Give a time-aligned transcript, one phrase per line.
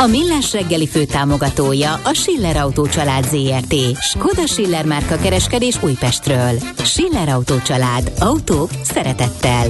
[0.00, 3.74] A Millás reggeli főtámogatója a Schiller Autó család ZRT.
[4.00, 6.58] Skoda Schiller márka kereskedés Újpestről.
[6.84, 8.12] Schiller Autó család.
[8.18, 9.66] Autók szeretettel.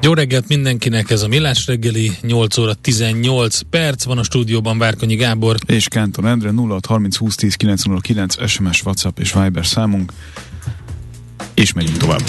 [0.00, 5.14] Jó reggelt mindenkinek, ez a Millás reggeli, 8 óra 18 perc, van a stúdióban Várkonyi
[5.14, 5.56] Gábor.
[5.66, 10.12] És Kánton Endre, 0630 20 10 909 SMS, WhatsApp és Viber számunk.
[11.54, 12.22] És megyünk tovább.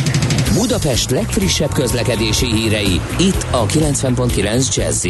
[0.53, 5.05] Budapest legfrissebb közlekedési hírei, itt a 90.9 jazz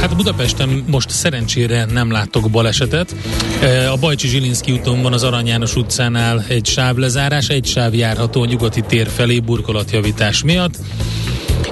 [0.00, 3.14] Hát Budapesten most szerencsére nem látok balesetet.
[3.92, 8.46] A Bajcsi Zsilinszki úton van az Arany János utcánál egy sávlezárás, egy sáv járható a
[8.46, 10.74] nyugati tér felé burkolatjavítás miatt.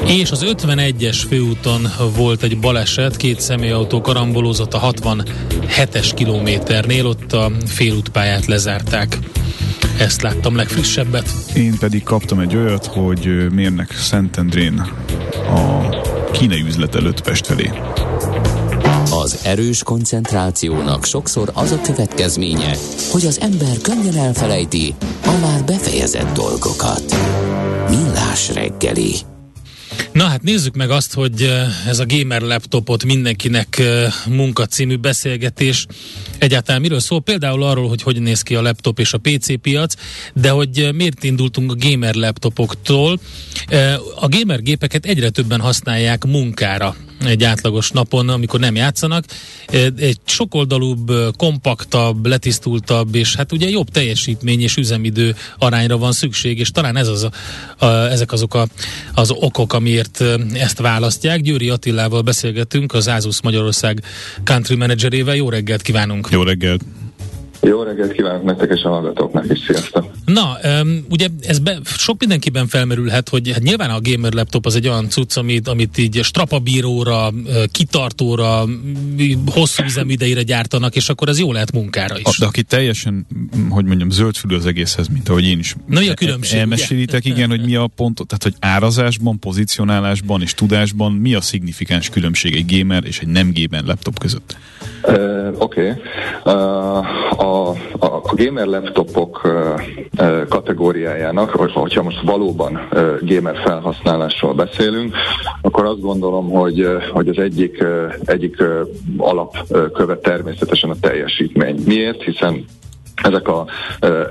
[0.07, 7.51] És az 51-es főúton volt egy baleset, két személyautó karambolózott a 67-es kilométernél, ott a
[7.67, 9.19] félútpályát lezárták.
[9.99, 11.29] Ezt láttam legfrissebbet.
[11.55, 14.79] Én pedig kaptam egy olyat, hogy mérnek Szentendrén
[15.49, 15.89] a
[16.33, 17.71] kínai üzlet előtt Pest felé.
[19.11, 22.77] Az erős koncentrációnak sokszor az a következménye,
[23.11, 27.05] hogy az ember könnyen elfelejti a már befejezett dolgokat.
[27.89, 29.36] Millás reggeli.
[30.13, 31.53] Na hát nézzük meg azt, hogy
[31.87, 33.83] ez a gamer laptopot mindenkinek
[34.29, 35.87] munka című beszélgetés
[36.39, 37.21] egyáltalán miről szól.
[37.21, 39.95] Például arról, hogy hogy néz ki a laptop és a PC piac,
[40.35, 43.21] de hogy miért indultunk a gamer laptopoktól.
[44.21, 49.25] A gamer gépeket egyre többen használják munkára egy átlagos napon, amikor nem játszanak.
[49.97, 56.71] Egy sokoldalúbb, kompaktabb, letisztultabb, és hát ugye jobb teljesítmény és üzemidő arányra van szükség, és
[56.71, 57.31] talán ez az a,
[57.85, 58.67] a, ezek azok a,
[59.15, 61.41] az okok, amiért ezt választják.
[61.41, 64.05] Győri Attilával beszélgetünk, az Asus Magyarország
[64.45, 65.35] country managerével.
[65.35, 66.29] Jó reggelt kívánunk!
[66.31, 66.81] Jó reggelt!
[67.61, 70.07] Jó reggelt kívánok nektek és a hallgatóknak is, sziasztok!
[70.25, 74.75] Na, um, ugye ez be, sok mindenkiben felmerülhet, hogy hát nyilván a gamer laptop az
[74.75, 77.33] egy olyan cucc, amit, amit így strapabíróra,
[77.71, 78.65] kitartóra,
[79.47, 82.39] hosszú üzemidejére gyártanak, és akkor ez jó lehet munkára is.
[82.39, 83.27] De aki teljesen,
[83.69, 85.77] hogy mondjam, zöldfülű az egészhez, mint ahogy én is.
[85.87, 86.59] Na mi a különbség?
[86.59, 87.35] Elmesélitek, ugye?
[87.35, 92.55] igen, hogy mi a pont, tehát hogy árazásban, pozicionálásban és tudásban mi a szignifikáns különbség
[92.55, 94.57] egy gamer és egy nem gamer laptop között?
[95.03, 95.89] Uh, Oké.
[95.89, 96.55] Okay.
[96.55, 97.69] Uh, a,
[97.99, 105.15] a, a gamer laptopok uh, kategóriájának, hogyha most valóban uh, gamer felhasználásról beszélünk,
[105.63, 107.85] akkor azt gondolom, hogy, hogy az egyik,
[108.25, 108.63] egyik
[109.17, 111.83] alapkövet természetesen a teljesítmény.
[111.87, 112.23] Miért?
[112.23, 112.65] Hiszen
[113.23, 113.67] ezek a,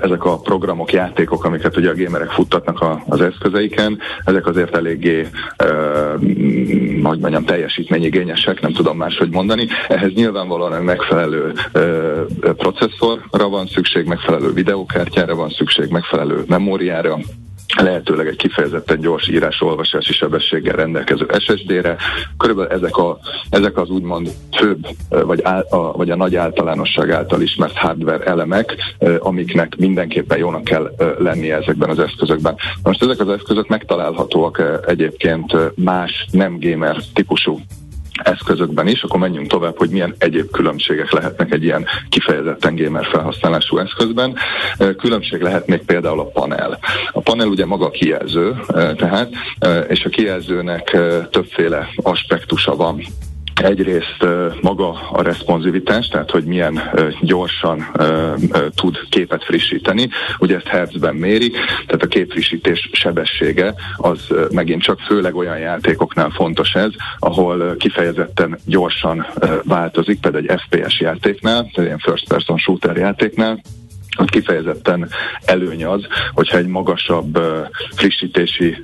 [0.02, 5.28] ezek a programok, játékok, amiket ugye a gamerek futtatnak a, az eszközeiken, ezek azért eléggé,
[7.02, 9.66] hogy mondjam, teljesítményigényesek, nem tudom máshogy mondani.
[9.88, 11.52] Ehhez nyilvánvalóan megfelelő
[12.40, 17.18] processzorra van szükség, megfelelő videókártyára van szükség, megfelelő memóriára,
[17.82, 21.96] lehetőleg egy kifejezetten gyors írás-olvasási sebességgel rendelkező SSD-re.
[22.38, 23.18] Körülbelül ezek, a,
[23.50, 28.74] ezek az úgymond főbb, vagy, a, vagy a nagy általánosság által ismert hardware elemek,
[29.18, 32.56] amiknek mindenképpen jónak kell lennie ezekben az eszközökben.
[32.82, 37.60] Most ezek az eszközök megtalálhatóak egyébként más nem gamer típusú
[38.22, 43.78] eszközökben is, akkor menjünk tovább, hogy milyen egyéb különbségek lehetnek egy ilyen kifejezetten gamer felhasználású
[43.78, 44.36] eszközben.
[44.98, 46.78] Különbség lehet még például a panel.
[47.12, 48.56] A panel ugye maga kijelző,
[48.96, 49.32] tehát,
[49.88, 50.96] és a kijelzőnek
[51.30, 53.00] többféle aspektusa van
[53.62, 54.26] Egyrészt
[54.60, 56.80] maga a responsivitás, tehát hogy milyen
[57.20, 57.86] gyorsan
[58.74, 60.08] tud képet frissíteni,
[60.38, 61.50] ugye ezt hertzben méri,
[61.86, 69.26] tehát a képfrissítés sebessége az megint csak főleg olyan játékoknál fontos ez, ahol kifejezetten gyorsan
[69.64, 73.60] változik, például egy FPS játéknál, tehát ilyen first person shooter játéknál,
[74.18, 75.08] ott kifejezetten
[75.44, 77.38] előny az, hogyha egy magasabb
[77.96, 78.76] frissítési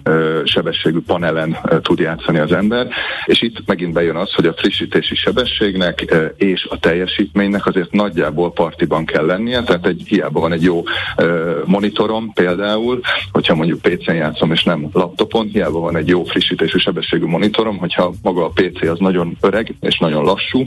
[0.45, 2.89] sebességű panelen tud játszani az ember,
[3.25, 6.05] és itt megint bejön az, hogy a frissítési sebességnek
[6.37, 10.83] és a teljesítménynek azért nagyjából partiban kell lennie, tehát egy hiába van egy jó
[11.65, 13.01] monitorom például,
[13.33, 18.13] hogyha mondjuk PC-n játszom és nem laptopon, hiába van egy jó frissítési sebességű monitorom, hogyha
[18.23, 20.67] maga a PC az nagyon öreg és nagyon lassú,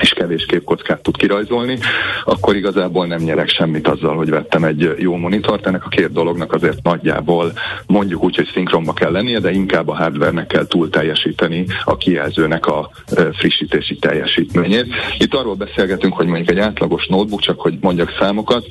[0.00, 1.78] és kevés képkockát tud kirajzolni,
[2.24, 5.66] akkor igazából nem nyerek semmit azzal, hogy vettem egy jó monitort.
[5.66, 7.52] Ennek a két dolognak azért nagyjából
[7.86, 12.66] mondjuk úgy, hogy szinkronba kell lennie, de inkább a hardvernek kell túl teljesíteni a kijelzőnek
[12.66, 12.90] a
[13.32, 14.86] frissítési teljesítményét.
[15.18, 18.66] Itt arról beszélgetünk, hogy mondjuk egy átlagos notebook, csak hogy mondjak számokat,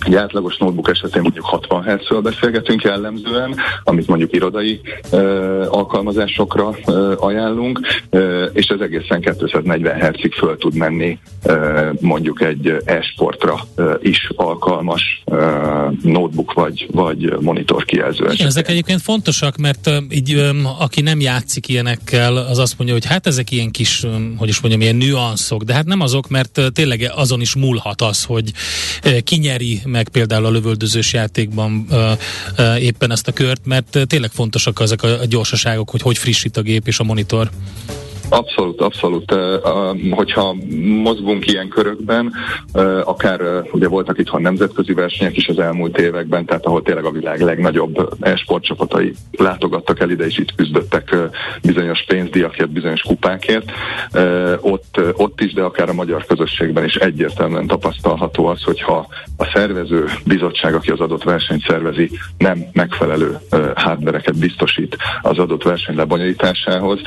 [0.00, 3.54] egy átlagos notebook esetén mondjuk 60 Hz-ről beszélgetünk jellemzően,
[3.84, 4.80] amit mondjuk irodai
[5.10, 7.80] ö, alkalmazásokra ö, ajánlunk,
[8.10, 14.28] ö, és ez egészen 240 Hz-ig föl tud menni ö, mondjuk egy e-sportra ö, is
[14.36, 18.26] alkalmas ö, notebook vagy, vagy monitor kijelző.
[18.32, 23.06] Igen, ezek egyébként fontosak, mert így ö, aki nem játszik ilyenekkel, az azt mondja, hogy
[23.06, 24.06] hát ezek ilyen kis,
[24.36, 28.24] hogy is mondjam, ilyen nüanszok, de hát nem azok, mert tényleg azon is múlhat az,
[28.24, 28.52] hogy
[29.24, 32.12] kinyeri meg például a lövöldözős játékban ö,
[32.56, 36.62] ö, éppen ezt a kört, mert tényleg fontosak ezek a, gyorsaságok, hogy hogy frissít a
[36.62, 37.50] gép és a monitor.
[38.28, 39.34] Abszolút, abszolút.
[40.10, 40.56] Hogyha
[41.02, 42.32] mozgunk ilyen körökben,
[43.04, 43.40] akár
[43.72, 48.16] ugye voltak itthon nemzetközi versenyek is az elmúlt években, tehát ahol tényleg a világ legnagyobb
[48.20, 51.16] e-sportcsapatai látogattak el ide, és itt küzdöttek
[51.62, 53.72] bizonyos pénzdíjakért, bizonyos kupákért.
[54.60, 59.06] Ott, ott is, de akár a magyar közösségben is egyértelműen tapasztalható az, hogyha
[59.36, 63.38] a szervező bizottság, aki az adott versenyt szervezi, nem megfelelő
[63.74, 67.00] hardvereket biztosít az adott verseny lebonyolításához,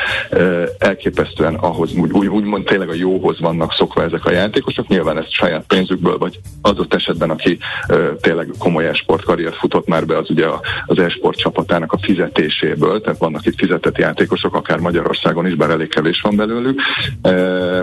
[0.77, 5.17] elképesztő elképesztően ahhoz, úgy, úgy, úgymond tényleg a jóhoz vannak szokva ezek a játékosok, nyilván
[5.17, 7.57] ezt saját pénzükből, vagy adott esetben, aki
[7.87, 10.45] ö, tényleg komoly esportkarriert futott már be, az ugye
[10.85, 15.87] az esport csapatának a fizetéséből, tehát vannak itt fizetett játékosok, akár Magyarországon is, bár elég
[15.89, 16.81] kevés van belőlük,
[17.21, 17.81] ö,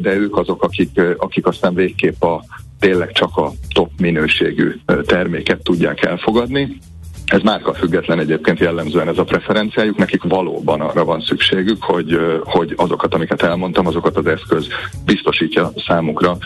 [0.00, 2.44] de ők azok, akik, akik aztán végképp a
[2.80, 4.74] tényleg csak a top minőségű
[5.06, 6.78] terméket tudják elfogadni,
[7.24, 12.74] ez márka független egyébként jellemzően ez a preferenciájuk, nekik valóban arra van szükségük, hogy, hogy
[12.76, 14.66] azokat, amiket elmondtam, azokat az eszköz
[15.04, 16.36] biztosítja számukra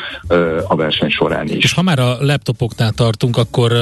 [0.67, 1.65] a verseny során is.
[1.65, 3.73] És ha már a laptopoknál tartunk, akkor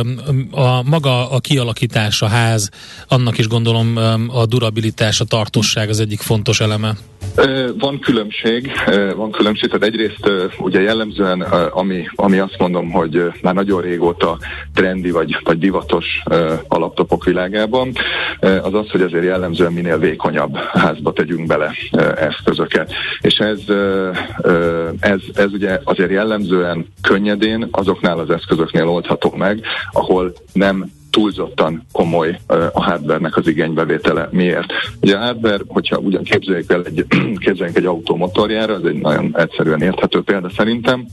[0.51, 2.71] a maga a kialakítás, a ház,
[3.09, 3.97] annak is gondolom
[4.29, 6.95] a durabilitás, a tartóság az egyik fontos eleme.
[7.79, 8.71] Van különbség,
[9.17, 11.41] van különbség, tehát egyrészt ugye jellemzően,
[11.71, 14.39] ami, ami azt mondom, hogy már nagyon régóta
[14.75, 16.07] trendi vagy, vagy divatos
[16.69, 17.93] a laptopok világában,
[18.41, 21.73] az az, hogy azért jellemzően minél vékonyabb házba tegyünk bele
[22.17, 22.93] eszközöket.
[23.21, 23.61] És ez,
[25.01, 29.61] ez, ez ugye azért jellemzően könnyedén azoknál az eszközöknél oldható meg,
[29.93, 32.39] ahol nem túlzottan komoly
[32.73, 34.29] a hardware-nek az igénybevétele.
[34.31, 34.73] Miért?
[35.01, 37.05] Ugye a hardware, hogyha ugyan képzeljük el egy,
[37.45, 41.07] képzeljünk egy autómotorjára, ez egy nagyon egyszerűen érthető példa szerintem,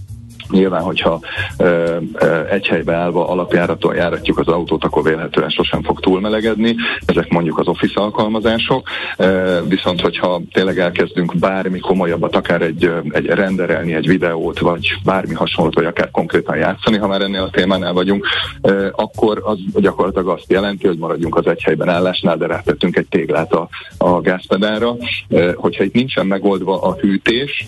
[0.49, 1.19] Nyilván, hogyha
[1.57, 6.75] ö, ö, egy helybe állva alapjáraton járatjuk az autót, akkor vélhetően sosem fog túlmelegedni.
[7.05, 8.89] Ezek mondjuk az office alkalmazások.
[9.17, 15.33] Ö, viszont, hogyha tényleg elkezdünk bármi komolyabbat, akár egy, egy renderelni egy videót, vagy bármi
[15.33, 18.27] hasonlót, vagy akár konkrétan játszani, ha már ennél a témánál vagyunk,
[18.61, 23.07] ö, akkor az gyakorlatilag azt jelenti, hogy maradjunk az egy helyben állásnál, de rátettünk egy
[23.09, 24.95] téglát a, a gázpedára.
[25.29, 27.67] Ö, hogyha itt nincsen megoldva a hűtés,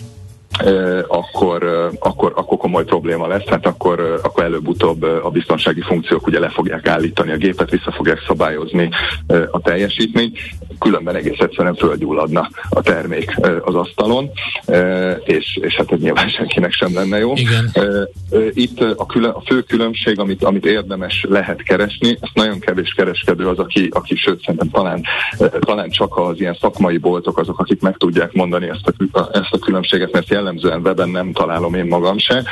[1.08, 6.48] akkor, akkor, akkor komoly probléma lesz, hát akkor, akkor előbb-utóbb a biztonsági funkciók ugye le
[6.48, 8.90] fogják állítani a gépet, vissza fogják szabályozni
[9.50, 10.38] a teljesítményt,
[10.78, 14.30] különben egész egyszerűen földgyulladna a termék az asztalon,
[15.24, 17.32] és, és hát ez nyilván senkinek sem lenne jó.
[17.34, 17.72] Igen.
[18.50, 23.48] Itt a, külön, a fő különbség, amit, amit érdemes lehet keresni, ezt nagyon kevés kereskedő
[23.48, 25.02] az, aki, aki sőt szerintem talán,
[25.60, 29.58] talán csak az ilyen szakmai boltok azok, akik meg tudják mondani ezt a, ezt a
[29.58, 32.44] különbséget, mert jellemzően webben nem találom én magam se,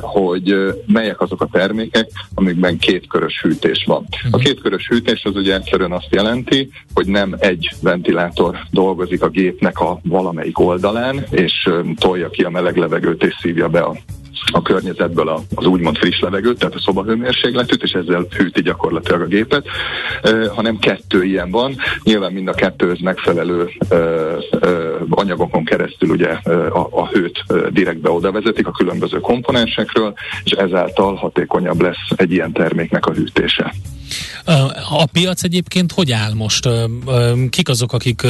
[0.00, 0.54] hogy
[0.86, 4.06] melyek azok a termékek, amikben kétkörös hűtés van.
[4.10, 4.44] A mhm.
[4.44, 9.98] kétkörös hűtés az ugye egyszerűen azt jelenti, hogy nem egy ventilátor dolgozik a gépnek a
[10.02, 13.96] valamelyik oldalán, és tolja ki a meleg levegőt és szívja be a
[14.52, 19.66] a környezetből az úgymond friss levegőt, tehát a szobahőmérsékletűt, és ezzel hűti gyakorlatilag a gépet,
[20.54, 21.76] hanem kettő ilyen van.
[22.02, 23.70] Nyilván mind a kettőhöz megfelelő
[25.08, 30.14] anyagokon keresztül ugye a, a hőt direktbe oda vezetik a különböző komponensekről,
[30.44, 33.74] és ezáltal hatékonyabb lesz egy ilyen terméknek a hűtése.
[34.90, 36.68] A piac egyébként hogy áll most?
[37.50, 38.22] Kik azok, akik,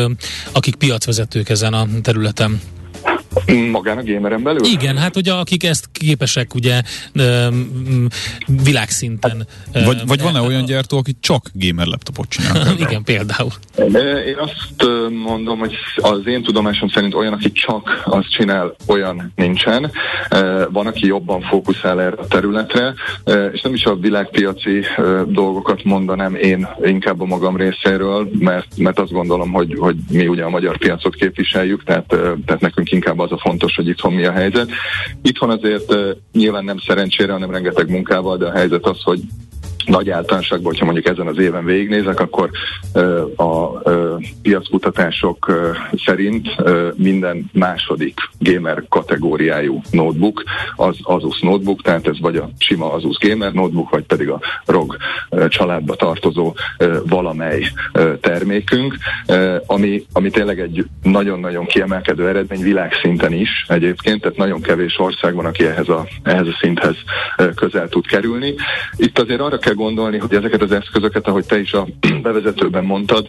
[0.53, 2.61] akik piacvezetők ezen a területen?
[3.71, 4.65] Magán a gameren belül?
[4.65, 6.83] Igen, hát ugye akik ezt képesek ugye
[8.65, 9.47] világszinten.
[9.75, 12.75] Hát, vagy, vagy van-e olyan gyártó, aki csak gamer laptopot csinál?
[12.89, 13.51] Igen, például.
[14.27, 14.91] Én azt
[15.25, 19.91] mondom, hogy az én tudomásom szerint olyan, aki csak azt csinál, olyan nincsen.
[20.71, 22.95] Van, aki jobban fókuszál erre a területre,
[23.53, 24.85] és nem is a világpiaci
[25.27, 30.43] dolgokat mondanám én inkább a magam részéről, mert, mert azt gondolom, hogy, hogy mi ugye
[30.45, 32.07] a magyar piacot képviseljük, tehát,
[32.47, 34.71] tehát nekünk inkább az a fontos, hogy itthon mi a helyzet.
[35.23, 35.95] Itthon azért
[36.33, 39.21] nyilván nem szerencsére, hanem rengeteg munkával, de a helyzet az, hogy
[39.87, 42.51] nagy általánosságban, hogyha mondjuk ezen az éven végignézek, akkor
[43.37, 43.67] a
[44.43, 45.53] piackutatások
[46.05, 46.49] szerint
[46.97, 50.43] minden második gamer kategóriájú notebook
[50.77, 54.97] az Asus notebook, tehát ez vagy a sima Asus gamer notebook, vagy pedig a ROG
[55.49, 56.55] családba tartozó
[57.07, 57.63] valamely
[58.21, 58.97] termékünk,
[59.67, 65.45] ami, ami tényleg egy nagyon-nagyon kiemelkedő eredmény világszinten is egyébként, tehát nagyon kevés ország van,
[65.45, 66.97] aki ehhez a, ehhez a szinthez
[67.55, 68.55] közel tud kerülni.
[68.97, 71.87] Itt azért arra kell gondolni, hogy ezeket az eszközöket, ahogy te is a
[72.23, 73.29] bevezetőben mondtad,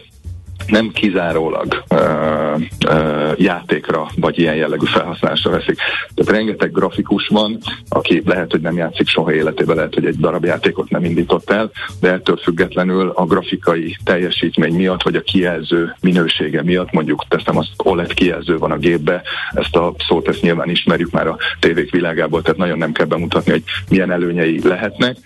[0.66, 5.76] nem kizárólag uh, uh, játékra vagy ilyen jellegű felhasználásra veszik.
[6.14, 7.58] Tehát rengeteg grafikus van,
[7.88, 11.70] aki lehet, hogy nem játszik soha életében, lehet, hogy egy darab játékot nem indított el,
[12.00, 17.70] de ettől függetlenül a grafikai teljesítmény miatt, vagy a kijelző minősége miatt, mondjuk teszem azt,
[17.76, 19.22] OLED kijelző van a gépbe,
[19.54, 23.50] ezt a szót ezt nyilván ismerjük már a tévék világából, tehát nagyon nem kell bemutatni,
[23.50, 25.16] hogy milyen előnyei lehetnek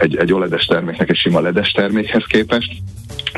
[0.00, 2.72] egy, egy OLED-es terméknek egy sima LED-es termékhez képest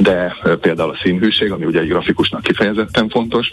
[0.01, 3.51] de például a színhűség, ami ugye egy grafikusnak kifejezetten fontos,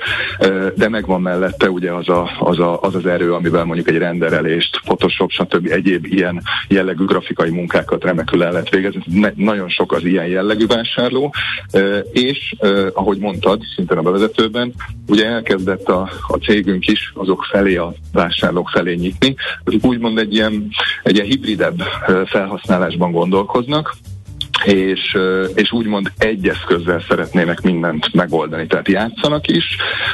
[0.76, 4.80] de megvan mellette ugye az, a, az, a, az az erő, amivel mondjuk egy renderelést,
[4.84, 5.68] Photoshop, stb.
[5.72, 9.02] egyéb ilyen jellegű grafikai munkákat remekül el lehet végezni.
[9.36, 11.34] Nagyon sok az ilyen jellegű vásárló,
[12.12, 12.56] és
[12.94, 14.74] ahogy mondtad, szintén a bevezetőben,
[15.08, 20.34] ugye elkezdett a, a cégünk is azok felé a vásárlók felé nyitni, azok úgymond egy
[20.34, 20.68] ilyen,
[21.04, 21.82] egy ilyen hibridebb
[22.26, 23.96] felhasználásban gondolkoznak,
[24.66, 25.18] és,
[25.56, 29.66] és úgymond egy eszközzel szeretnének mindent megoldani, tehát játszanak is,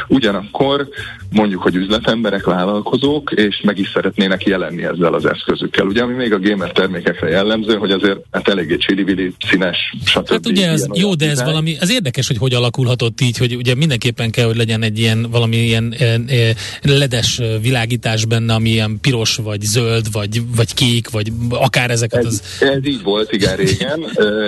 [0.08, 0.88] ugyanakkor
[1.30, 5.86] mondjuk, hogy üzletemberek, vállalkozók, és meg is szeretnének jelenni ezzel az eszközükkel.
[5.86, 10.30] Ugye, ami még a gamer termékekre jellemző, hogy azért hát eléggé csili színes, stb.
[10.30, 11.50] Hát ugye ez jó, de ez dizájn.
[11.50, 15.28] valami, ez érdekes, hogy hogy alakulhatott így, hogy ugye mindenképpen kell, hogy legyen egy ilyen
[15.32, 21.10] valami ilyen e, e, ledes világítás benne, ami ilyen piros, vagy zöld, vagy, vagy kék,
[21.10, 22.42] vagy akár ezeket ez, az...
[22.60, 24.00] Ez így volt, igen, régen,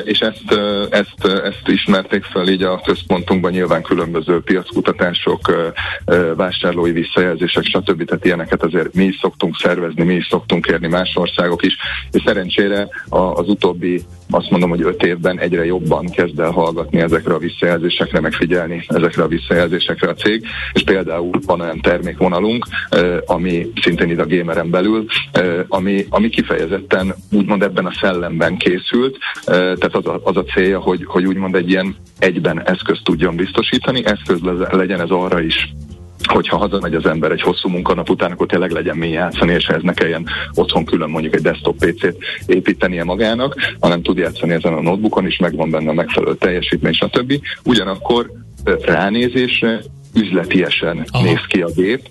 [0.04, 0.52] és ezt,
[0.90, 5.72] ezt, ezt ismerték fel így a központunkban nyilván különböző piackutatások,
[6.36, 8.06] vásárlói visszajelzések, stb.
[8.06, 11.76] Tehát ilyeneket azért mi is szoktunk szervezni, mi is szoktunk kérni más országok is,
[12.12, 17.34] és szerencsére az utóbbi azt mondom, hogy öt évben egyre jobban kezd el hallgatni ezekre
[17.34, 22.66] a visszajelzésekre, megfigyelni ezekre a visszajelzésekre a cég, és például van olyan termékvonalunk,
[23.26, 25.06] ami szintén ide a gameren belül,
[25.68, 31.06] ami, ami kifejezetten úgymond ebben a szellemben készült, tehát az a, az a célja, hogy,
[31.06, 34.40] hogy úgymond egy ilyen egyben eszközt tudjon biztosítani, eszköz
[34.72, 35.74] legyen ez arra is,
[36.32, 39.82] hogyha hazamegy az ember egy hosszú munkanap után, akkor tényleg legyen mi játszani, és ez
[39.82, 44.82] ne kelljen otthon külön mondjuk egy desktop PC-t építenie magának, hanem tud játszani ezen a
[44.82, 47.34] notebookon is, megvan benne a megfelelő teljesítmény, stb.
[47.64, 48.32] Ugyanakkor
[48.82, 49.82] ránézésre
[50.16, 51.24] üzletiesen Aha.
[51.24, 52.02] néz ki a gép,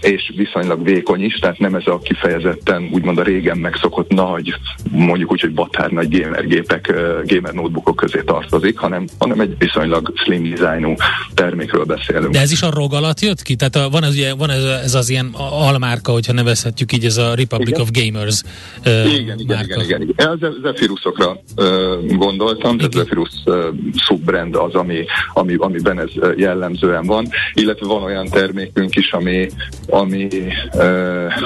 [0.00, 4.54] és viszonylag vékony is, tehát nem ez a kifejezetten úgymond a régen megszokott nagy,
[4.90, 6.92] mondjuk úgy, hogy batár nagy gamer gépek,
[7.26, 10.38] gamer notebookok közé tartozik, hanem, hanem egy viszonylag slim
[10.80, 10.94] designú
[11.34, 12.32] termékről beszélünk.
[12.32, 13.56] De ez is a ROG alatt jött ki?
[13.56, 17.34] Tehát van, ez, ugye, van ez, ez az ilyen almárka, hogyha nevezhetjük így, ez a
[17.34, 17.80] Republic igen.
[17.80, 18.42] of Gamers
[18.86, 20.28] uh, igen, igen, igen, igen, igen.
[20.28, 22.88] Az Zephyrusokra uh, gondoltam, igen.
[22.92, 28.26] a Zephyrus uh, subbrand az, ami, ami, amiben ez jellemzően jelen van, illetve van olyan
[28.26, 29.48] termékünk is, ami,
[29.86, 30.28] ami,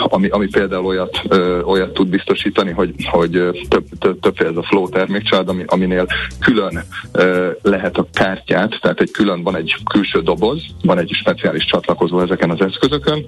[0.08, 1.23] ami, ami például olyat,
[1.64, 3.30] olyat tud biztosítani, hogy, hogy
[3.68, 6.06] több, több, többféle ez a flow termékcsalád, ami, aminél
[6.40, 6.84] külön
[7.62, 12.50] lehet a kártyát, tehát egy külön van egy külső doboz, van egy speciális csatlakozó ezeken
[12.50, 13.25] az eszközökön,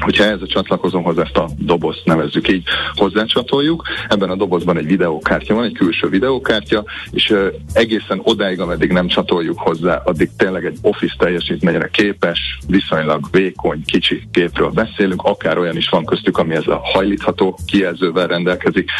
[0.00, 2.62] hogyha ehhez a csatlakozóhoz ezt a dobozt nevezzük így,
[2.94, 3.82] hozzácsatoljuk.
[4.08, 7.34] Ebben a dobozban egy videókártya van, egy külső videókártya, és
[7.72, 14.22] egészen odáig, ameddig nem csatoljuk hozzá, addig tényleg egy office teljesítményre képes, viszonylag vékony, kicsi
[14.32, 18.90] gépről beszélünk, akár olyan is van köztük, ami ez a hajlítható kijelzővel rendelkezik.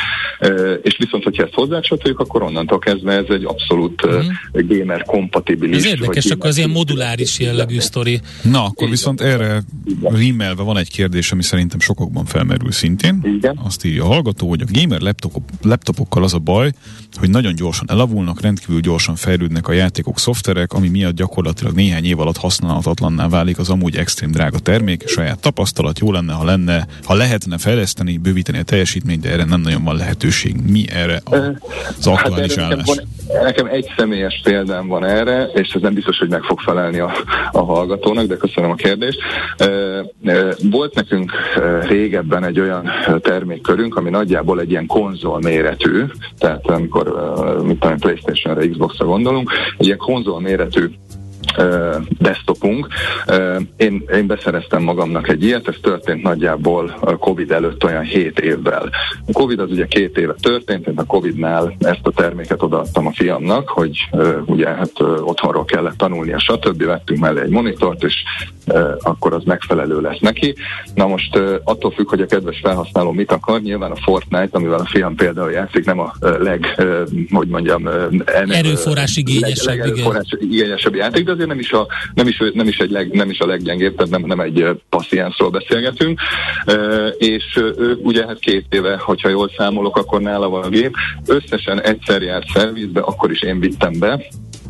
[0.82, 5.76] És viszont, hogyha ezt hozzácsatoljuk, akkor onnantól kezdve ez egy abszolút uh, gamer kompatibilis.
[5.76, 8.20] Ez érdekes, csak az ilyen moduláris jellegű sztori.
[8.42, 9.62] Na, akkor viszont erre
[10.02, 13.20] rímelve van egy kérdés, ami szerintem sokokban felmerül szintén.
[13.24, 13.58] Igen.
[13.64, 16.72] Azt írja a hallgató, hogy a gamer laptop, laptopokkal az a baj,
[17.18, 22.20] hogy nagyon gyorsan elavulnak, rendkívül gyorsan fejlődnek a játékok, szoftverek, ami miatt gyakorlatilag néhány év
[22.20, 25.08] alatt használhatatlanná válik az amúgy extrém drága termék.
[25.08, 29.60] Saját tapasztalat jó lenne, ha lenne, ha lehetne fejleszteni, bővíteni a teljesítményt, de erre nem
[29.60, 30.56] nagyon van lehetőség.
[30.70, 32.86] Mi erre az hát aktuális hát állás?
[32.86, 36.60] Nekem, van, nekem egy személyes példám van erre, és ez nem biztos, hogy meg fog
[36.60, 37.12] felelni a,
[37.52, 39.18] a hallgatónak, de köszönöm a kérdést.
[40.72, 41.32] Volt nekünk
[41.88, 46.04] régebben egy olyan termékkörünk, ami nagyjából egy ilyen konzol méretű,
[46.38, 47.32] tehát amikor
[47.64, 50.90] mit tudom, Playstation-re, Xbox-ra gondolunk, egy ilyen konzol méretű
[52.18, 52.88] desktopunk.
[53.76, 58.90] Én, én beszereztem magamnak egy ilyet, ez történt nagyjából a Covid előtt olyan 7 évvel.
[59.26, 63.12] A Covid az ugye két éve történt, én a Covidnál ezt a terméket odaadtam a
[63.14, 64.08] fiamnak, hogy
[64.46, 66.84] ugye hát otthonról kellett tanulnia, stb.
[66.84, 68.14] Vettünk mellé egy monitort, és
[68.98, 70.54] akkor az megfelelő lesz neki.
[70.94, 74.84] Na most attól függ, hogy a kedves felhasználó mit akar, nyilván a Fortnite, amivel a
[74.84, 76.82] fiam például játszik, nem a leg,
[77.30, 77.88] hogy mondjam,
[78.26, 82.78] erőforrás igényesebb, leg, leg igényesebb játék, de azért nem is, a, nem is, nem is,
[82.78, 86.20] egy leg, nem is a leggyengébb, tehát nem, nem egy passziánszról beszélgetünk.
[87.18, 90.94] És ő ugye hát két éve, hogyha jól számolok, akkor nála van a gép.
[91.26, 94.26] Összesen egyszer járt szervizbe, akkor is én vittem be,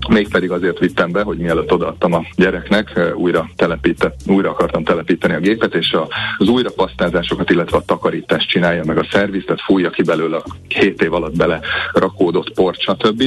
[0.08, 5.40] mégpedig azért vittem be, hogy mielőtt odaadtam a gyereknek, újra, telepített, újra akartam telepíteni a
[5.40, 5.96] gépet, és
[6.38, 11.02] az újrapasztázásokat, illetve a takarítást csinálja meg a szerviz, tehát fújja ki belőle a 7
[11.02, 11.60] év alatt bele
[11.92, 13.22] rakódott port, stb.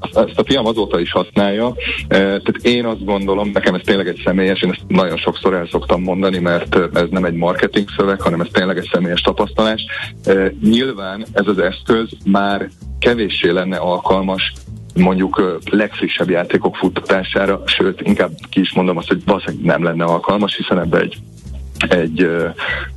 [0.00, 1.74] Ezt a fiam azóta is használja,
[2.08, 6.02] tehát én azt gondolom, nekem ez tényleg egy személyes, én ezt nagyon sokszor el szoktam
[6.02, 9.84] mondani, mert ez nem egy marketing szöveg, hanem ez tényleg egy személyes tapasztalás.
[10.62, 14.52] Nyilván ez az eszköz már kevéssé lenne alkalmas
[14.94, 20.56] mondjuk legfrissebb játékok futtatására, sőt, inkább ki is mondom azt, hogy valószínűleg nem lenne alkalmas,
[20.56, 21.16] hiszen ebbe egy
[21.88, 22.28] egy,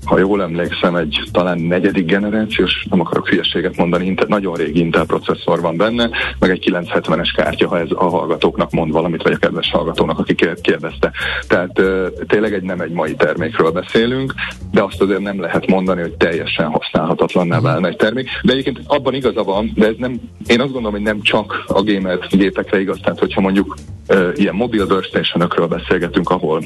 [0.05, 5.05] ha jól emlékszem, egy talán negyedik generációs, nem akarok hülyeséget mondani, Intel, nagyon régi Intel
[5.05, 9.37] processzor van benne, meg egy 970-es kártya, ha ez a hallgatóknak mond valamit, vagy a
[9.37, 11.11] kedves hallgatónak, aki kérdezte.
[11.47, 11.81] Tehát
[12.27, 14.33] tényleg egy nem egy mai termékről beszélünk,
[14.71, 18.29] de azt azért nem lehet mondani, hogy teljesen használhatatlanná válna egy termék.
[18.43, 21.83] De egyébként abban igaza van, de ez nem, én azt gondolom, hogy nem csak a
[21.83, 23.75] gamer gépekre igaz, tehát hogyha mondjuk
[24.35, 26.63] ilyen mobil workstation beszélgetünk, ahol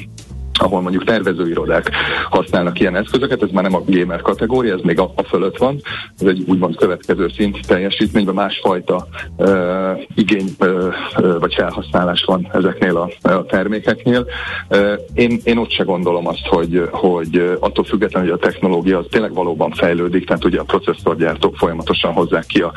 [0.58, 1.90] ahol mondjuk tervezőirodák
[2.30, 5.80] használnak ilyen eszközöket, ez már nem a gamer kategória, ez még a, a fölött van,
[6.18, 10.94] ez egy úgymond következő szint teljesítményben másfajta uh, igény uh,
[11.38, 14.26] vagy felhasználás van ezeknél a, a termékeknél.
[14.68, 19.06] Uh, én, én ott se gondolom azt, hogy, hogy attól függetlenül, hogy a technológia az
[19.10, 22.72] tényleg valóban fejlődik, tehát ugye a processzorgyártók folyamatosan hozzák ki a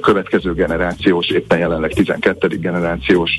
[0.00, 2.48] következő generációs, éppen jelenleg 12.
[2.48, 3.30] generációs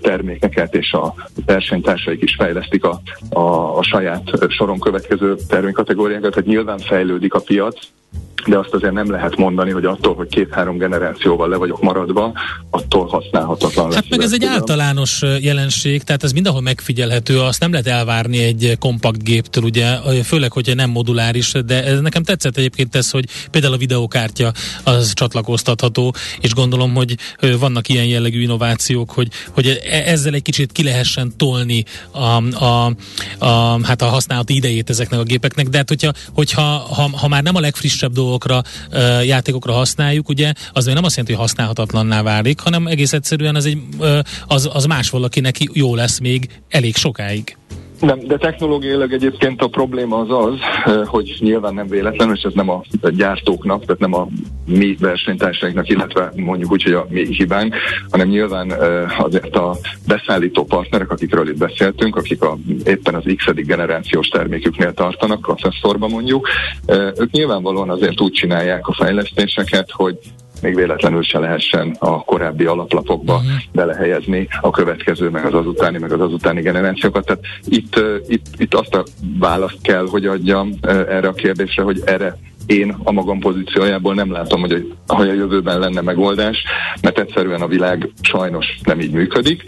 [0.00, 1.14] termékeket, és a
[1.46, 3.00] versenytársaik is fejlesztik a
[3.30, 7.78] a, a saját soron következő termékkategóriákat, tehát nyilván fejlődik a piac,
[8.46, 12.32] de azt azért nem lehet mondani, hogy attól, hogy két-három generációval le vagyok maradva,
[12.70, 13.94] attól használhatatlan lesz.
[13.94, 18.76] Hát meg ez egy általános jelenség, tehát ez mindenhol megfigyelhető, azt nem lehet elvárni egy
[18.78, 23.74] kompakt géptől, ugye, főleg, hogyha nem moduláris, de ez nekem tetszett egyébként ez, hogy például
[23.74, 24.52] a videokártya
[24.84, 27.14] az csatlakoztatható, és gondolom, hogy
[27.58, 32.92] vannak ilyen jellegű innovációk, hogy, hogy e, ezzel egy kicsit ki lehessen tolni a, a,
[33.38, 37.42] a, hát a használati idejét ezeknek a gépeknek, de hát hogyha, hogyha ha, ha már
[37.42, 38.62] nem a legfrissebb dolgok dolgokra,
[39.22, 43.78] játékokra használjuk, ugye, az nem azt jelenti, hogy használhatatlanná válik, hanem egész egyszerűen az, egy,
[44.46, 47.56] az, az más valakinek jó lesz még elég sokáig.
[48.00, 50.58] Nem, de technológiailag egyébként a probléma az az,
[51.06, 54.28] hogy nyilván nem véletlen, és ez nem a gyártóknak, tehát nem a
[54.66, 57.74] mi versenytársainknak, illetve mondjuk úgy, hogy a mi hibánk,
[58.10, 58.72] hanem nyilván
[59.18, 65.40] azért a beszállító partnerek, akikről itt beszéltünk, akik a, éppen az x generációs terméküknél tartanak,
[65.40, 66.48] processzorban mondjuk,
[67.16, 70.18] ők nyilvánvalóan azért úgy csinálják a fejlesztéseket, hogy
[70.62, 73.50] még véletlenül se lehessen a korábbi alaplapokba uh-huh.
[73.72, 77.26] belehelyezni a következő, meg az azutáni, meg az azutáni generációkat.
[77.26, 79.04] Tehát itt, itt, itt azt a
[79.38, 84.60] választ kell, hogy adjam erre a kérdésre, hogy erre én a magam pozíciójából nem látom,
[84.60, 86.64] hogy hogy a jövőben lenne megoldás,
[87.02, 89.64] mert egyszerűen a világ sajnos nem így működik.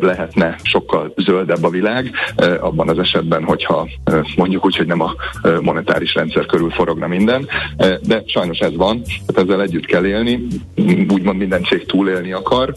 [0.00, 2.10] Lehetne sokkal zöldebb a világ,
[2.60, 3.88] abban az esetben, hogyha
[4.36, 5.14] mondjuk úgy, hogy nem a
[5.60, 7.48] monetáris rendszer körül forogna minden,
[8.02, 10.46] de sajnos ez van, tehát ezzel együtt kell élni,
[11.08, 12.74] úgymond minden cég túlélni akar,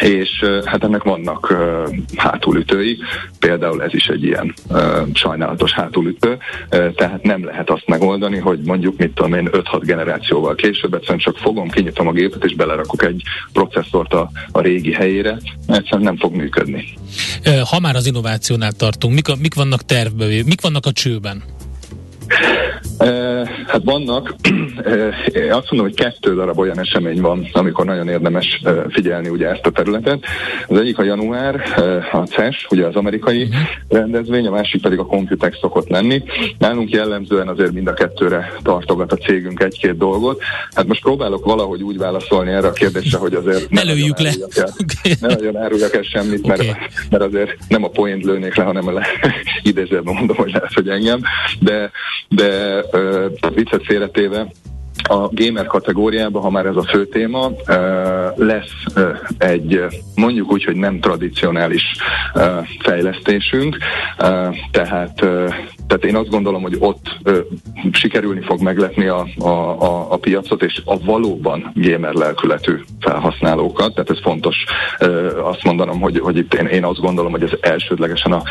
[0.00, 2.98] és hát ennek vannak uh, hátulütői,
[3.38, 4.78] például ez is egy ilyen uh,
[5.12, 6.38] sajnálatos hátulütő,
[6.70, 11.18] uh, tehát nem lehet azt megoldani, hogy mondjuk, mit tudom én, 5-6 generációval később egyszerűen
[11.18, 16.16] csak fogom, kinyitom a gépet, és belerakok egy processzort a, a régi helyére, egyszerűen nem
[16.16, 16.84] fog működni.
[17.70, 21.42] Ha már az innovációnál tartunk, mik, a, mik vannak tervbe, mik vannak a csőben?
[23.66, 24.34] Hát vannak,
[25.50, 29.70] azt mondom, hogy kettő darab olyan esemény van, amikor nagyon érdemes figyelni ugye ezt a
[29.70, 30.24] területet.
[30.68, 31.54] Az egyik a január,
[32.12, 33.48] a CES, ugye az amerikai
[33.88, 36.22] rendezvény, a másik pedig a Computex szokott lenni.
[36.58, 40.42] Nálunk jellemzően azért mind a kettőre tartogat a cégünk egy-két dolgot.
[40.74, 44.32] Hát most próbálok valahogy úgy válaszolni erre a kérdésre, hogy azért ne lőjük le.
[44.56, 44.68] El,
[45.20, 46.72] ne nagyon áruljak el semmit, mert, okay.
[47.10, 49.06] mert azért nem a point lőnék le, hanem le,
[49.62, 51.20] idézőben mondom, hogy lehet, hogy engem.
[51.60, 51.90] De,
[52.28, 52.82] de
[53.54, 54.46] viccet félretéve,
[55.08, 57.50] a gamer kategóriában, ha már ez a fő téma,
[58.34, 58.72] lesz
[59.38, 61.82] egy mondjuk úgy, hogy nem tradicionális
[62.78, 63.78] fejlesztésünk,
[64.70, 65.24] tehát,
[65.86, 67.18] tehát én azt gondolom, hogy ott
[67.92, 74.10] sikerülni fog meglepni a, a, a, a piacot, és a valóban gamer lelkületű felhasználókat, tehát
[74.10, 74.56] ez fontos
[75.42, 78.42] azt mondanom, hogy, hogy itt én, én azt gondolom, hogy ez elsődlegesen a,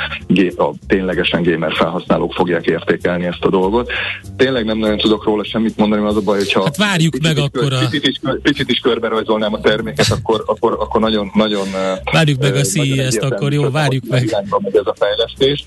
[0.57, 3.91] a ténylegesen gamer felhasználók fogják értékelni ezt a dolgot.
[4.37, 7.43] Tényleg nem nagyon tudok róla semmit mondani, az a baj, hogyha hát várjuk meg is,
[7.43, 7.79] akkor a...
[7.79, 11.67] Picit is, picit is körbe rajzolnám a terméket, akkor, akkor, akkor nagyon, nagyon
[12.11, 14.35] Várjuk meg a CES-t, akkor jó, várjuk meg.
[14.59, 15.65] Megy ez a fejlesztés.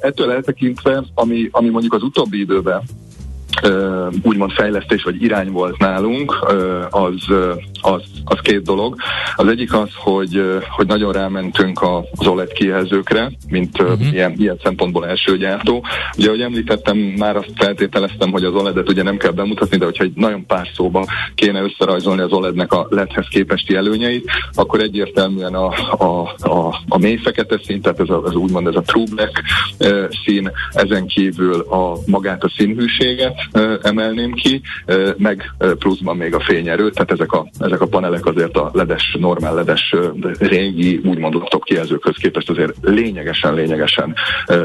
[0.00, 2.82] Ettől eltekintve, ami, ami mondjuk az utóbbi időben
[4.22, 6.46] úgymond fejlesztés vagy irány volt nálunk,
[6.90, 7.24] az,
[7.86, 8.96] az, az két dolog.
[9.36, 14.12] Az egyik az, hogy, hogy nagyon rámentünk az OLED kijelzőkre, mint uh-huh.
[14.12, 15.84] ilyen, ilyen szempontból első gyártó.
[16.18, 20.04] Ugye, ahogy említettem, már azt feltételeztem, hogy az OLED-et ugye nem kell bemutatni, de hogyha
[20.04, 25.66] egy nagyon pár szóba kéne összerajzolni az OLED-nek a LED-hez képesti előnyeit, akkor egyértelműen a,
[25.98, 29.42] a, a, a mély fekete szín, tehát ez, a, ez úgymond ez a true black
[30.24, 33.34] szín, ezen kívül a magát a színhűséget,
[33.82, 34.60] emelném ki,
[35.16, 39.54] meg pluszban még a fényerőt, tehát ezek a, ezek a panelek azért a ledes, normál
[39.54, 39.94] ledes
[40.38, 44.14] régi, úgymond laptop kijelzőkhöz képest azért lényegesen, lényegesen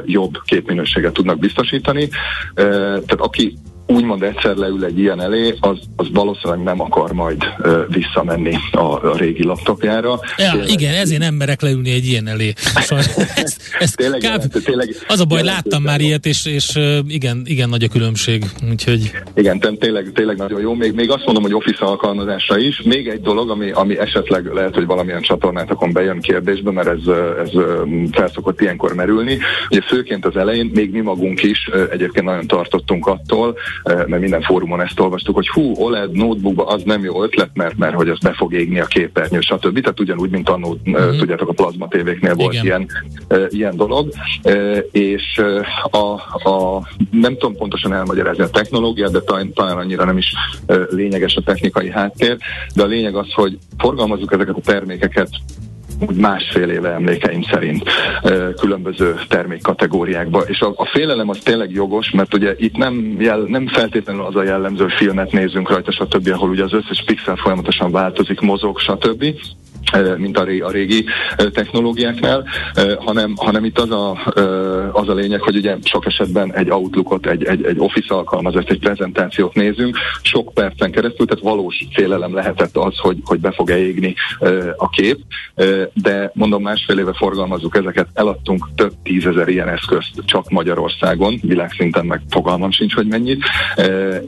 [0.06, 2.10] jobb képminőséget tudnak biztosítani.
[2.54, 3.58] Tehát aki
[3.92, 9.08] úgymond egyszer leül egy ilyen elé, az, az valószínűleg nem akar majd uh, visszamenni a,
[9.08, 10.20] a régi laptopjára.
[10.38, 12.54] Ja, tényleg, igen, ezért nem merek leülni egy ilyen elé.
[12.58, 13.04] Szóval
[13.36, 17.70] ezt, ezt tényleg, kb, tényleg, az a baj, láttam már ilyet, és, és igen, igen
[17.70, 18.46] nagy a különbség.
[18.70, 19.12] Úgyhogy...
[19.36, 20.74] Igen, tényleg, tényleg nagyon jó.
[20.74, 22.82] Még, még azt mondom, hogy Office alkalmazásra is.
[22.82, 27.50] Még egy dolog, ami, ami esetleg lehet, hogy valamilyen csatornátokon bejön kérdésbe, mert ez, ez
[28.12, 29.38] felszokott ilyenkor merülni.
[29.70, 34.82] Ugye főként az elején még mi magunk is egyébként nagyon tartottunk attól, mert minden fórumon
[34.82, 38.34] ezt olvastuk, hogy hú, OLED notebookba az nem jó ötlet, mert, mert hogy az be
[38.34, 39.80] fog égni a képernyő, stb.
[39.80, 41.18] Tehát ugyanúgy, mint annó, uh-huh.
[41.18, 42.88] tudjátok, a plazma tévéknél volt ilyen,
[43.50, 44.10] ilyen dolog.
[44.92, 45.42] És
[45.92, 46.14] a,
[46.50, 50.34] a, nem tudom pontosan elmagyarázni a technológiát, de talán, talán annyira nem is
[50.90, 52.38] lényeges a technikai háttér,
[52.76, 55.30] de a lényeg az, hogy forgalmazzuk ezeket a termékeket
[56.08, 57.84] úgy másfél éve emlékeim szerint
[58.60, 60.42] különböző termékkategóriákba.
[60.42, 64.36] És a, a félelem az tényleg jogos, mert ugye itt nem, jel, nem feltétlenül az
[64.36, 69.26] a jellemző filmet nézünk rajta, stb., ahol ugye az összes pixel folyamatosan változik, mozog, stb.,
[70.18, 72.48] mint a, régi, a régi technológiáknál,
[73.00, 74.34] hanem, hanem itt az a,
[74.92, 78.80] az a lényeg, hogy ugye sok esetben egy Outlookot, egy, egy, egy Office alkalmazást, egy
[78.80, 84.16] prezentációt nézünk, sok percen keresztül, tehát valós félelem lehetett az, hogy, hogy be fog-e égni
[84.76, 85.18] a kép,
[85.94, 92.22] de mondom, másfél éve forgalmazzuk ezeket, eladtunk több tízezer ilyen eszközt csak Magyarországon, világszinten meg
[92.30, 93.44] fogalmam sincs, hogy mennyit,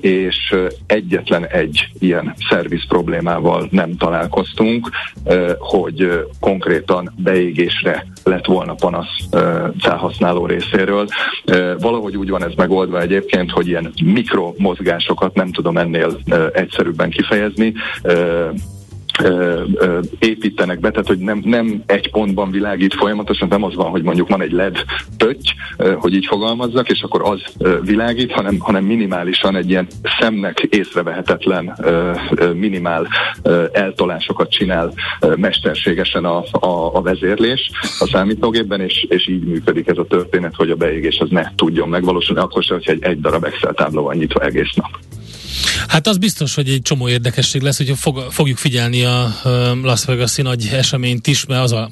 [0.02, 0.56] és
[0.88, 4.90] egyetlen egy ilyen szerviz problémával nem találkoztunk,
[5.58, 9.28] hogy konkrétan beégésre lett volna panasz
[9.80, 11.08] felhasználó részéről.
[11.80, 16.18] Valahogy úgy van ez megoldva egyébként, hogy ilyen mikromozgásokat nem tudom ennél
[16.54, 17.74] egyszerűbben kifejezni,
[20.20, 24.30] építenek be, tehát hogy nem, nem egy pontban világít folyamatosan, nem az van, hogy mondjuk
[24.30, 24.78] van egy LED
[25.18, 25.50] pötty,
[25.96, 27.42] hogy így fogalmazzak, és akkor az
[27.82, 29.88] világít, hanem, hanem minimálisan egy ilyen
[30.20, 31.78] szemnek észrevehetetlen
[32.54, 33.08] minimál
[33.72, 34.94] eltolásokat csinál
[35.36, 40.70] mesterségesen a, a, a vezérlés a számítógépben, és, és így működik ez a történet, hogy
[40.70, 44.16] a beégés az ne tudjon megvalósulni, akkor sem, hogyha egy, egy darab Excel tábla van
[44.16, 45.00] nyitva egész nap.
[45.88, 49.36] Hát az biztos, hogy egy csomó érdekesség lesz, hogy fog, fogjuk figyelni a
[49.84, 51.90] Las Vegas-i nagy eseményt is, mert az, a,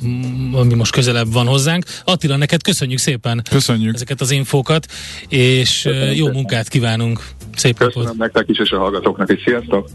[0.52, 1.86] ami most közelebb van hozzánk.
[2.06, 3.96] Attila, neked köszönjük szépen köszönjük.
[3.96, 4.86] ezeket az infókat,
[5.28, 6.34] és köszönjük jó szépen.
[6.34, 7.24] munkát kívánunk.
[7.56, 8.20] Szép Köszönöm napot.
[8.20, 9.42] nektek is, és a hallgatóknak is.
[9.46, 9.90] Sziasztok!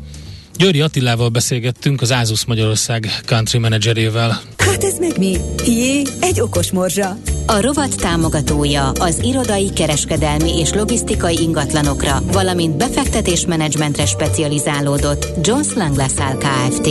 [0.57, 4.41] Győri Attilával beszélgettünk, az Ázus Magyarország country managerével.
[4.57, 5.37] Hát ez meg mi?
[5.67, 7.17] Jé, egy okos morzsa.
[7.49, 16.37] A rovat támogatója az irodai, kereskedelmi és logisztikai ingatlanokra, valamint befektetésmenedzsmentre specializálódott Jones Lang LaSalle
[16.37, 16.89] Kft.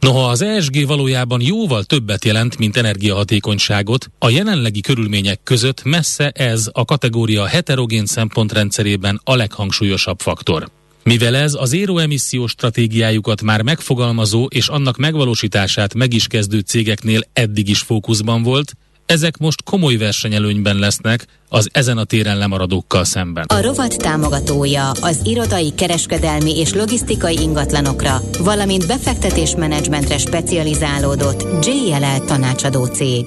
[0.00, 6.66] Noha az ESG valójában jóval többet jelent, mint energiahatékonyságot, a jelenlegi körülmények között messze ez
[6.72, 10.79] a kategória heterogén szempontrendszerében a leghangsúlyosabb faktor.
[11.02, 17.68] Mivel ez az éroemissziós stratégiájukat már megfogalmazó és annak megvalósítását meg is kezdő cégeknél eddig
[17.68, 18.72] is fókuszban volt,
[19.06, 23.44] ezek most komoly versenyelőnyben lesznek az ezen a téren lemaradókkal szemben.
[23.48, 33.24] A rovat támogatója az irodai, kereskedelmi és logisztikai ingatlanokra, valamint befektetésmenedzsmentre specializálódott JLL tanácsadó cég.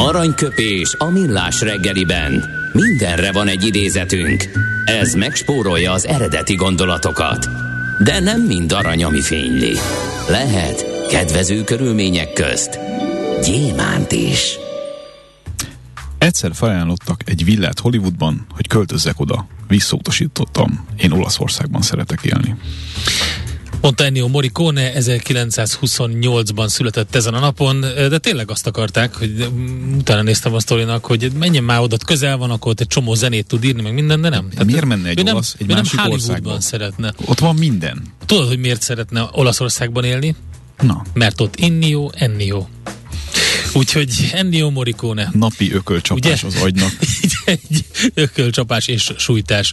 [0.00, 2.44] Aranyköpés a millás reggeliben.
[2.72, 4.44] mindenre van egy idézetünk.
[4.84, 7.48] Ez megspórolja az eredeti gondolatokat.
[8.04, 9.76] De nem mind arany, ami fényli.
[10.28, 12.78] Lehet kedvező körülmények közt
[13.44, 14.58] gyémánt is.
[16.18, 19.46] Egyszer felajánlottak egy villát Hollywoodban, hogy költözzek oda.
[19.68, 20.86] Visszautasítottam.
[20.96, 22.54] Én Olaszországban szeretek élni.
[23.80, 29.48] Mondta Ennio Morricone 1928-ban született ezen a napon, de tényleg azt akarták, hogy
[29.98, 33.46] utána néztem a sztorinak, hogy menjen már oda, közel van, akkor ott egy csomó zenét
[33.46, 34.48] tud írni, meg minden, de nem.
[34.50, 36.60] Tehát miért menne egy nem, olasz egy nem másik Hollywoodban országban?
[36.60, 37.12] szeretne.
[37.24, 38.02] Ott van minden.
[38.26, 40.34] Tudod, hogy miért szeretne Olaszországban élni?
[40.80, 42.66] Na, Mert ott Ennio, Ennio.
[43.72, 45.28] Úgyhogy Ennio Morricone.
[45.32, 46.56] napi ökölcsapás Ugye?
[46.56, 46.90] az agynak.
[47.44, 49.72] Egy ökölcsapás és sújtás.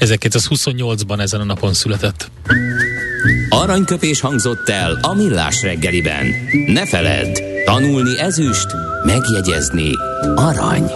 [0.00, 2.30] 1928-ban ezen a napon született.
[3.48, 6.26] Aranyköpés hangzott el a millás reggeliben.
[6.66, 8.66] Ne feledd, tanulni ezüst,
[9.04, 9.90] megjegyezni
[10.34, 10.90] arany.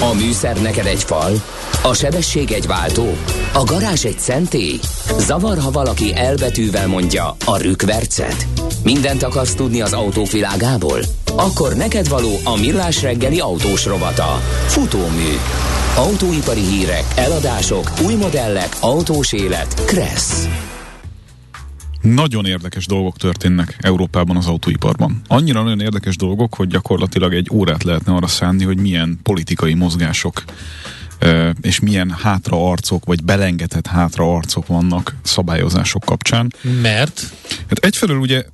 [0.00, 1.42] A műszer neked egy fal,
[1.88, 3.16] a sebesség egy váltó,
[3.52, 4.78] a garázs egy szentély.
[5.18, 8.46] Zavar, ha valaki elbetűvel mondja a rükvercet.
[8.84, 11.00] Mindent akarsz tudni az autóvilágából?
[11.36, 14.40] Akkor neked való a millás reggeli autós rovata.
[14.66, 15.32] Futómű.
[15.96, 19.84] Autóipari hírek, eladások, új modellek, autós élet.
[19.84, 20.48] Kressz.
[22.00, 25.20] Nagyon érdekes dolgok történnek Európában az autóiparban.
[25.26, 30.42] Annyira nagyon érdekes dolgok, hogy gyakorlatilag egy órát lehetne arra szánni, hogy milyen politikai mozgások
[31.60, 36.52] és milyen hátraarcok, vagy belengedett hátraarcok vannak szabályozások kapcsán.
[36.82, 37.32] Mert
[37.68, 38.44] Hát egyfelől ugye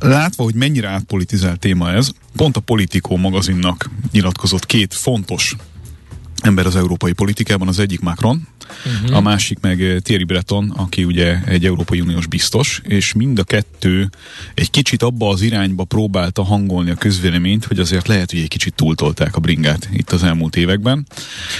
[0.00, 5.56] látva, hogy mennyire átpolitizált téma ez, pont a Politico magazinnak nyilatkozott két fontos
[6.44, 8.48] ember az európai politikában, az egyik Macron,
[8.86, 9.16] uh-huh.
[9.16, 14.10] a másik meg Thierry Breton, aki ugye egy Európai Uniós biztos, és mind a kettő
[14.54, 18.74] egy kicsit abba az irányba próbálta hangolni a közvéleményt, hogy azért lehet, hogy egy kicsit
[18.74, 21.06] túltolták a bringát itt az elmúlt években.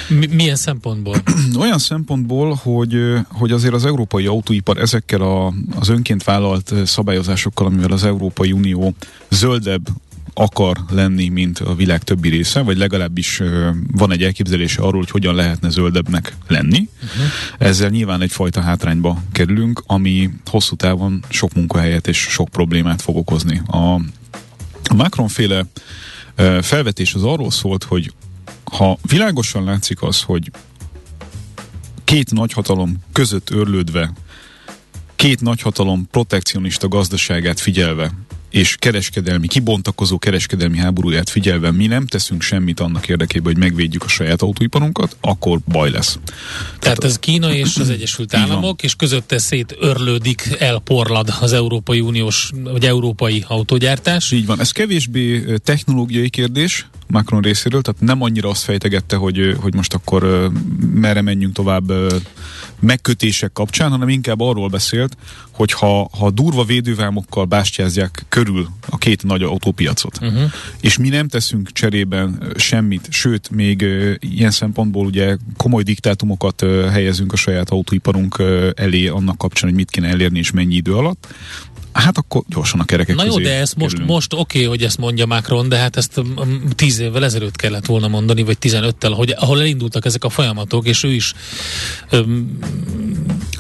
[0.09, 1.23] mi, milyen szempontból?
[1.61, 7.93] Olyan szempontból, hogy, hogy azért az európai autóipar ezekkel a, az önként vállalt szabályozásokkal, amivel
[7.93, 8.95] az Európai Unió
[9.31, 9.89] zöldebb
[10.35, 13.43] akar lenni, mint a világ többi része, vagy legalábbis
[13.93, 16.89] van egy elképzelése arról, hogy hogyan lehetne zöldebbnek lenni.
[16.95, 17.25] Uh-huh.
[17.59, 23.63] Ezzel nyilván egyfajta hátrányba kerülünk, ami hosszú távon sok munkahelyet és sok problémát fog okozni.
[23.67, 23.95] A,
[24.85, 25.65] a Macron féle
[26.35, 28.13] ö, felvetés az arról szólt, hogy
[28.65, 30.51] ha világosan látszik az, hogy
[32.05, 34.13] két nagyhatalom között örlődve,
[35.17, 38.11] két nagyhatalom protekcionista gazdaságát figyelve,
[38.55, 44.09] és kereskedelmi, kibontakozó kereskedelmi háborúját figyelve mi nem teszünk semmit annak érdekében, hogy megvédjük a
[44.09, 46.19] saját autóiparunkat, akkor baj lesz.
[46.79, 48.35] Tehát ez Kína és az Egyesült.
[48.35, 54.31] Államok, és közötte szét örlődik, elporlad az Európai Uniós, vagy európai autógyártás.
[54.31, 54.61] Így van.
[54.61, 60.51] Ez kevésbé technológiai kérdés Macron részéről, tehát nem annyira azt fejtegette, hogy, hogy most akkor
[60.95, 61.93] merre menjünk tovább
[62.85, 65.17] megkötések kapcsán, hanem inkább arról beszélt,
[65.51, 70.53] hogy ha, ha durva védővámokkal bástyázzák körül a két nagy autópiacot, uh-huh.
[70.81, 73.85] és mi nem teszünk cserében semmit, sőt, még
[74.21, 78.43] ilyen szempontból ugye komoly diktátumokat helyezünk a saját autóiparunk
[78.75, 81.27] elé annak kapcsán, hogy mit kéne elérni és mennyi idő alatt,
[81.95, 84.11] hát akkor gyorsan a kerekek Na jó, de ezt most, kerülünk.
[84.11, 87.87] most oké, okay, hogy ezt mondja Macron, de hát ezt um, tíz évvel ezelőtt kellett
[87.87, 91.35] volna mondani, vagy 15-tel, hogy ahol elindultak ezek a folyamatok, és ő is
[92.13, 92.59] um,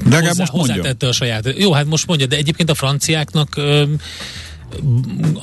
[0.05, 1.59] De legalább hozzá, most hozzátette a saját.
[1.59, 3.97] Jó, hát most mondja, de egyébként a franciáknak um,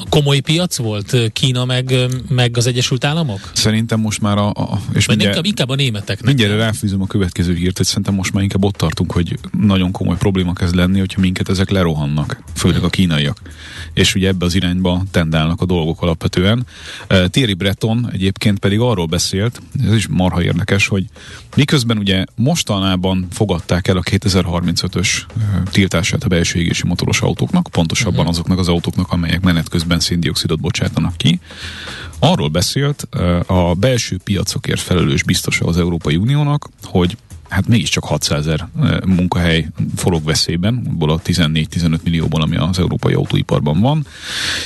[0.09, 1.93] komoly piac volt Kína meg,
[2.29, 3.51] meg az Egyesült Államok?
[3.53, 4.49] Szerintem most már a...
[4.49, 6.25] a és Vagy mindjárt, inkább, a németeknek.
[6.25, 10.17] mindjárt ráfűzöm a következő hírt, hogy szerintem most már inkább ott tartunk, hogy nagyon komoly
[10.17, 13.41] probléma kezd lenni, hogyha minket ezek lerohannak, főleg a kínaiak.
[13.93, 16.65] És ugye ebbe az irányba tendálnak a dolgok alapvetően.
[17.07, 21.05] Thierry Breton egyébként pedig arról beszélt, ez is marha érdekes, hogy
[21.55, 28.15] miközben ugye mostanában fogadták el a 2035-ös uh, tiltását a belső égési motoros autóknak, pontosabban
[28.15, 28.29] uh-huh.
[28.29, 31.39] azoknak az autóknak, amelyek menet közben széndiokszidot bocsátanak ki.
[32.19, 37.17] Arról beszélt uh, a belső piacokért felelős biztosa az Európai Uniónak, hogy
[37.49, 43.13] hát mégiscsak 600 ezer uh, munkahely forog veszélyben, abból a 14-15 millióból, ami az európai
[43.13, 44.05] autóiparban van,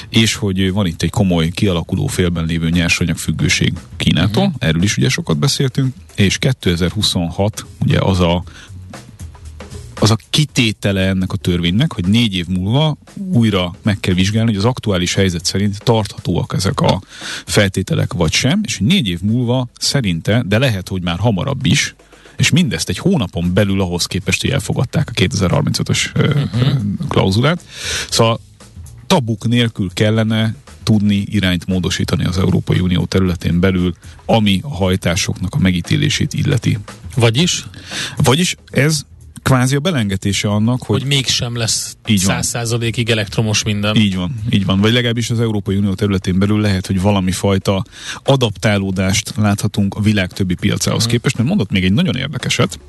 [0.10, 4.58] és hogy van itt egy komoly kialakuló félben lévő nyersanyag függőség Kínától, uh-huh.
[4.60, 8.44] erről is ugye sokat beszéltünk, és 2026 ugye az a
[10.00, 12.98] az a kitétele ennek a törvénynek, hogy négy év múlva
[13.32, 17.02] újra meg kell vizsgálni, hogy az aktuális helyzet szerint tarthatóak ezek a
[17.46, 21.96] feltételek vagy sem, és hogy négy év múlva szerinte, de lehet, hogy már hamarabb is,
[22.38, 26.82] és mindezt egy hónapon belül ahhoz képest, hogy elfogadták a 2035-ös uh-huh.
[27.08, 27.62] klauzulát.
[28.10, 28.40] Szóval
[29.08, 35.58] tabuk nélkül kellene tudni irányt módosítani az Európai Unió területén belül, ami a hajtásoknak a
[35.58, 36.78] megítélését illeti.
[37.16, 37.66] Vagyis?
[38.18, 39.06] Vagyis ez
[39.46, 41.00] kvázi a belengetése annak, hogy...
[41.02, 43.96] Hogy mégsem lesz száz százalékig elektromos minden.
[43.96, 44.80] Így van, így van.
[44.80, 47.86] Vagy legalábbis az Európai Unió területén belül lehet, hogy valami fajta
[48.24, 51.12] adaptálódást láthatunk a világ többi piacához uh-huh.
[51.12, 52.80] képest, mert mondott még egy nagyon érdekeset,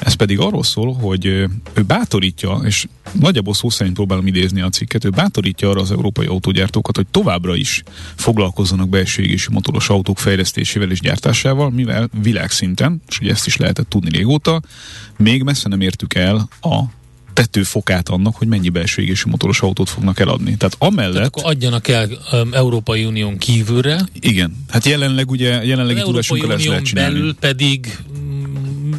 [0.00, 1.50] ez pedig arról szól, hogy ő
[1.86, 6.96] bátorítja, és nagyjából szó szerint próbálom idézni a cikket, ő bátorítja arra az európai autógyártókat,
[6.96, 7.82] hogy továbbra is
[8.14, 13.88] foglalkozzanak belső égési motoros autók fejlesztésével és gyártásával, mivel világszinten, és ugye ezt is lehetett
[13.88, 14.60] tudni régóta,
[15.16, 16.82] még messze nem értük el a
[17.32, 20.56] tetőfokát annak, hogy mennyi belső égésű motoros autót fognak eladni.
[20.56, 21.12] Tehát amellett...
[21.12, 24.00] Tehát akkor adjanak el um, Európai Unión kívülre.
[24.20, 24.64] Igen.
[24.68, 27.14] Hát jelenleg ugye jelenlegi tudásunkkal ezt lehet csinálni.
[27.14, 27.98] belül pedig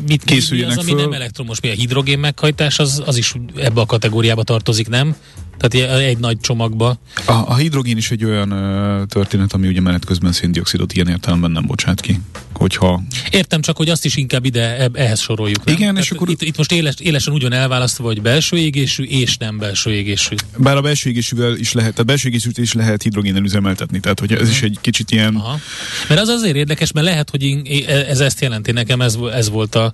[0.08, 1.10] mit készüljenek mi az, ami föl.
[1.10, 5.16] nem elektromos, mi a hidrogén meghajtás, az, az is ebbe a kategóriába tartozik, nem?
[5.60, 7.00] Tehát egy nagy csomagba.
[7.26, 11.52] A, a hidrogén is egy olyan uh, történet, ami ugye menet közben széndiokszidot ilyen értelemben
[11.52, 12.20] nem bocsát ki.
[12.54, 13.02] Hogyha...
[13.32, 15.64] Értem csak, hogy azt is inkább ide ehhez soroljuk.
[15.64, 15.76] Nem?
[15.76, 16.30] Igen, Tehát és akkor...
[16.30, 20.36] Itt, itt most éles, élesen ugyan elválasztva, hogy belső égésű és nem belső égésű.
[20.58, 24.34] Bár a belső égésűvel is lehet, tehát belső égésűt is lehet hidrogénnel üzemeltetni, tehát hogy
[24.34, 25.36] ez is egy kicsit ilyen...
[25.36, 25.60] Aha.
[26.08, 29.76] Mert az azért érdekes, mert lehet, hogy én, ez ezt jelenti nekem, ez, ez volt
[29.76, 29.92] a...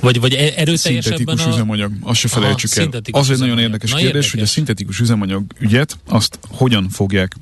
[0.00, 1.48] Vagy, vagy e- erőteljesebben szintetikus a...
[1.48, 3.20] üzemanyag, azt se felejtsük Aha, el.
[3.20, 4.30] Az egy nagyon érdekes Na, kérdés, érdekes.
[4.30, 7.36] hogy a szintetikus üzemanyag ügyet, azt hogyan fogják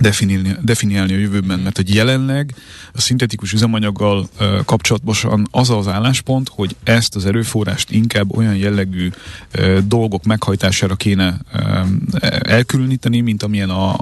[0.00, 2.54] definiálni, definiálni a jövőben, mert hogy jelenleg
[2.92, 9.10] a szintetikus üzemanyaggal uh, kapcsolatosan az az álláspont, hogy ezt az erőforrást inkább olyan jellegű
[9.58, 11.60] uh, dolgok meghajtására kéne uh,
[12.40, 13.92] elkülöníteni, mint amilyen a,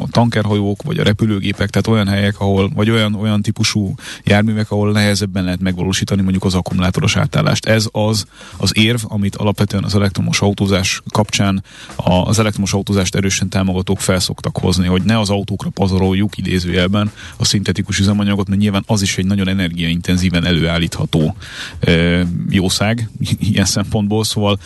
[0.00, 4.92] a tankerhajók, vagy a repülőgépek, tehát olyan helyek, ahol, vagy olyan, olyan típusú járművek, ahol
[4.92, 7.66] nehezebben lehet megvalósítani mondjuk az akkumulátoros átállást.
[7.66, 11.64] Ez az az érv, amit alapvetően az elektromos autózás kapcsán
[11.96, 17.98] az elektromos autózást erősen támogatók felszoktak hozni, hogy ne az autókra pazaroljuk idézőjelben a szintetikus
[17.98, 21.36] üzemanyagot, mert nyilván az is egy nagyon energiaintenzíven előállítható
[21.80, 23.08] e, jószág
[23.52, 24.58] ilyen szempontból, szóval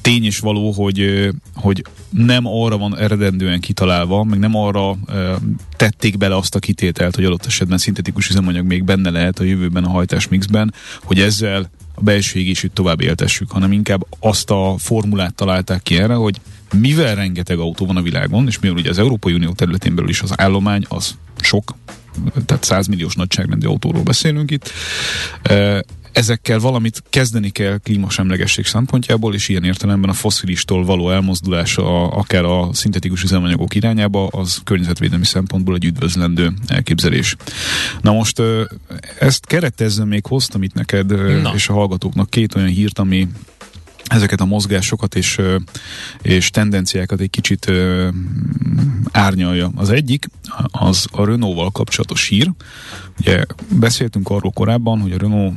[0.00, 4.96] tény is való, hogy, hogy nem arra van eredendően kitalálva, meg nem arra
[5.76, 9.84] tették bele azt a kitételt, hogy adott esetben szintetikus üzemanyag még benne lehet a jövőben
[9.84, 15.34] a hajtás mixben, hogy ezzel a belső égésűt tovább éltessük, hanem inkább azt a formulát
[15.34, 16.40] találták ki erre, hogy
[16.74, 20.20] mivel rengeteg autó van a világon, és mivel ugye az Európai Unió területén belül is
[20.20, 21.74] az állomány az sok,
[22.46, 24.72] tehát 100 milliós nagyságrendű autóról beszélünk itt,
[26.12, 32.44] ezekkel valamit kezdeni kell klímasemlegesség szempontjából, és ilyen értelemben a foszilistól való elmozdulás a, akár
[32.44, 37.36] a szintetikus üzemanyagok irányába, az környezetvédelmi szempontból egy üdvözlendő elképzelés.
[38.00, 38.42] Na most
[39.18, 41.52] ezt keretezzen még hoztam itt neked Na.
[41.54, 43.28] és a hallgatóknak két olyan hírt, ami
[44.08, 45.40] ezeket a mozgásokat és,
[46.22, 47.72] és tendenciákat egy kicsit
[49.12, 49.70] árnyalja.
[49.74, 50.28] Az egyik,
[50.70, 52.52] az a Renault-val kapcsolatos hír.
[53.20, 53.44] Ugye
[53.78, 55.54] beszéltünk arról korábban, hogy a Renault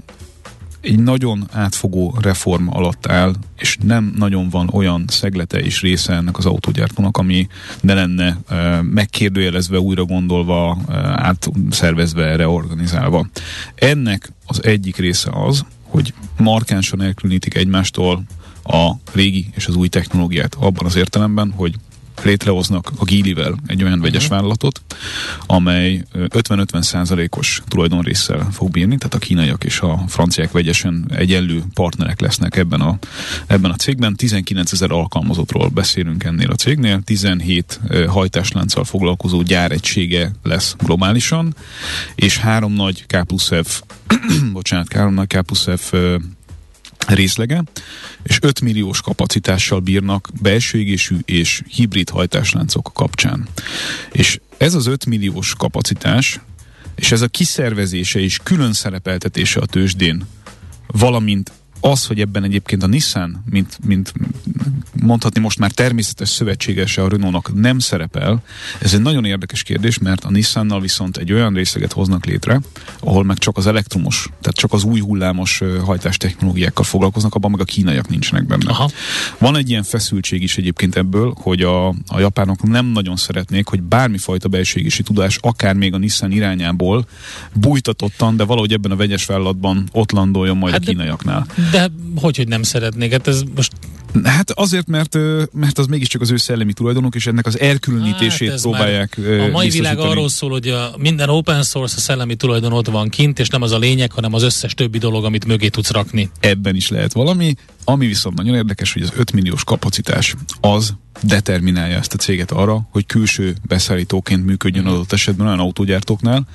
[0.82, 6.38] egy nagyon átfogó reform alatt áll, és nem nagyon van olyan szeglete és része ennek
[6.38, 7.48] az autógyártónak, ami
[7.82, 13.28] ne lenne e, megkérdőjelezve, újra gondolva, e, átszervezve, reorganizálva.
[13.76, 18.24] Ennek az egyik része az, hogy markánsan elkülönítik egymástól
[18.64, 21.76] a régi és az új technológiát abban az értelemben, hogy
[22.24, 24.38] létrehoznak a Gilivel egy olyan vegyes uh-huh.
[24.38, 24.82] vállalatot,
[25.46, 32.20] amely 50-50 százalékos tulajdonrészsel fog bírni, tehát a kínaiak és a franciák vegyesen egyenlő partnerek
[32.22, 32.98] lesznek ebben a,
[33.48, 34.16] ebben a cégben.
[34.16, 41.56] 19 ezer alkalmazottról beszélünk ennél a cégnél, 17 hajtáslánccal foglalkozó gyáregysége lesz globálisan,
[42.16, 43.82] és három nagy K plusz F
[44.54, 45.94] bocsánat, három nagy K plusz F
[47.08, 47.64] részlege,
[48.24, 53.48] és 5 milliós kapacitással bírnak belső égésű és hibrid hajtásláncok kapcsán.
[54.12, 56.40] És ez az 5 milliós kapacitás,
[56.96, 60.28] és ez a kiszervezése és külön szerepeltetése a tőzsdén,
[60.88, 64.14] valamint az, hogy ebben egyébként a Nissan, mint, mint
[65.02, 68.44] mondhatni most már természetes szövetségese a Renault-nak nem szerepel,
[68.82, 72.62] ez egy nagyon érdekes kérdés, mert a Nissannal viszont egy olyan részleget hoznak létre,
[73.00, 77.60] ahol meg csak az elektromos, tehát csak az új hullámos hajtás technológiákkal foglalkoznak, abban meg
[77.60, 78.70] a kínaiak nincsenek benne.
[78.70, 78.90] Aha.
[79.38, 83.82] Van egy ilyen feszültség is egyébként ebből, hogy a, a japánok nem nagyon szeretnék, hogy
[83.82, 87.06] bármifajta belségési tudás, akár még a Nissan irányából
[87.54, 91.46] bújtatottan, de valahogy ebben a vegyes vállalatban ott landoljon majd hát a kínaiaknál.
[91.71, 91.71] De
[92.16, 93.12] hogy, hogy nem szeretnék?
[93.12, 93.72] Hát ez most
[94.24, 95.18] Hát azért, mert,
[95.52, 99.70] mert az mégiscsak az ő szellemi tulajdonok, és ennek az elkülönítését hát próbálják A mai
[99.70, 103.48] világ arról szól, hogy a minden open source, a szellemi tulajdon ott van kint, és
[103.48, 106.30] nem az a lényeg, hanem az összes többi dolog, amit mögé tudsz rakni.
[106.40, 107.56] Ebben is lehet valami.
[107.84, 112.88] Ami viszont nagyon érdekes, hogy az 5 milliós kapacitás az determinálja ezt a céget arra,
[112.92, 114.88] hogy külső beszállítóként működjön mm.
[114.88, 116.48] adott esetben olyan autógyártóknál,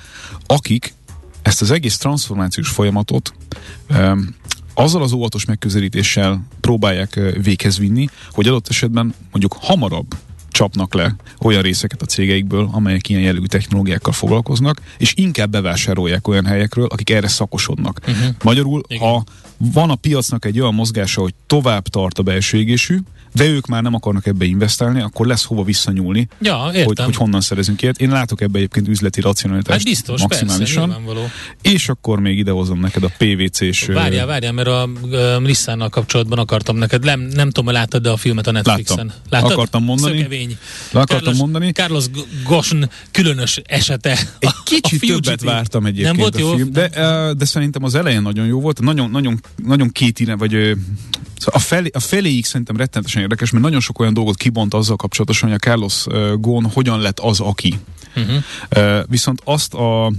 [0.45, 0.93] akik
[1.41, 3.33] ezt az egész transformációs folyamatot
[3.89, 4.35] um,
[4.77, 10.15] azzal az óvatos megközelítéssel próbálják véghez vinni, hogy adott esetben mondjuk hamarabb
[10.49, 16.45] csapnak le olyan részeket a cégeikből, amelyek ilyen jellegű technológiákkal foglalkoznak, és inkább bevásárolják olyan
[16.45, 17.99] helyekről, akik erre szakosodnak.
[18.07, 18.35] Uh-huh.
[18.43, 19.07] Magyarul, Igen.
[19.07, 19.23] ha
[19.57, 22.97] van a piacnak egy olyan mozgása, hogy tovább tart a belső égésű,
[23.33, 27.41] de ők már nem akarnak ebbe investálni, akkor lesz hova visszanyúlni, ja, hogy, hogy honnan
[27.41, 28.01] szerezünk ilyet.
[28.01, 30.89] Én látok ebbe egyébként üzleti racionalitást hát biztos, maximálisan.
[31.05, 31.31] Persze,
[31.61, 33.85] és akkor még idehozom neked a PVC-s...
[33.85, 38.17] Várjál, várjál, mert a uh, Nissan-nal kapcsolatban akartam neked, nem, nem tudom, láttad de a
[38.17, 38.97] filmet a Netflixen.
[38.97, 39.15] Láttam.
[39.29, 39.51] Láttad?
[39.51, 40.17] Akartam mondani.
[40.17, 40.57] Szökevény.
[40.91, 41.71] Akartam Carlos, mondani.
[41.71, 42.05] Carlos
[42.43, 44.17] Gosn különös esete.
[44.39, 46.55] Egy kicsit többet vártam egyébként nem volt a jó?
[46.55, 46.89] film, de,
[47.37, 48.81] de szerintem az elején nagyon jó volt.
[48.81, 50.77] Nagyon, nagyon, nagyon két vagy
[51.37, 54.95] Szóval a, felé, a feléig szerintem rettenetesen érdekes, mert nagyon sok olyan dolgot kibont azzal
[54.95, 57.79] kapcsolatosan, hogy a Carlos Ghosn hogyan lett az, aki.
[58.15, 58.43] Uh-huh.
[58.75, 60.11] Uh, viszont azt a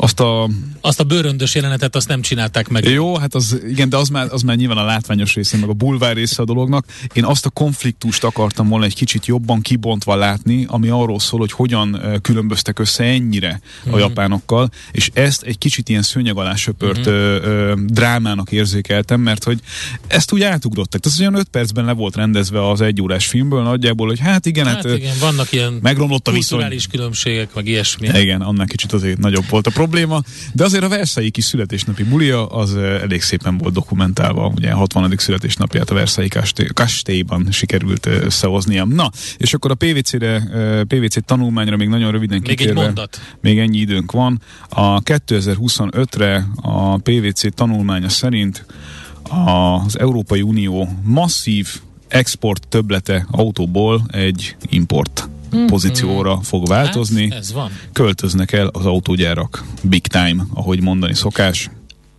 [0.00, 0.48] azt a...
[0.80, 2.84] Azt a bőröndös jelenetet azt nem csinálták meg.
[2.84, 5.72] Jó, hát az, igen, de az már, az már nyilván a látványos része, meg a
[5.72, 6.86] bulvár része a dolognak.
[7.12, 11.52] Én azt a konfliktust akartam volna egy kicsit jobban kibontva látni, ami arról szól, hogy
[11.52, 13.92] hogyan különböztek össze ennyire mm-hmm.
[13.92, 13.98] a mhm.
[13.98, 17.18] japánokkal, és ezt egy kicsit ilyen szőnyeg alá söpört mm-hmm.
[17.18, 19.60] ö, ö, drámának érzékeltem, mert hogy
[20.06, 21.00] ezt úgy átugrottak.
[21.00, 24.66] Tehát olyan öt percben le volt rendezve az egy órás filmből nagyjából, hogy hát igen,
[24.66, 26.78] hát, hát igen, vannak ilyen megromlott a viszony.
[26.90, 28.08] különbségek, meg ilyesmi.
[28.18, 29.88] Igen, annál kicsit azért nagyobb volt a probléma,
[30.52, 35.14] de azért a Versailles kis születésnapi bulia az elég szépen volt dokumentálva, ugye a 60.
[35.16, 38.84] születésnapját a Versailles kastélyban sikerült összehoznia.
[38.84, 40.42] Na, és akkor a PVC-re,
[40.88, 42.72] PVC tanulmányra még nagyon röviden kitérve.
[42.72, 43.20] Még egy mondat.
[43.40, 44.40] Még ennyi időnk van.
[44.68, 48.66] A 2025-re a PVC tanulmánya szerint
[49.84, 55.28] az Európai Unió masszív export töblete autóból egy import.
[55.66, 57.30] Pozícióra fog változni.
[57.30, 57.70] Hát, ez van.
[57.92, 61.70] Költöznek el az autógyárak big time, ahogy mondani szokás.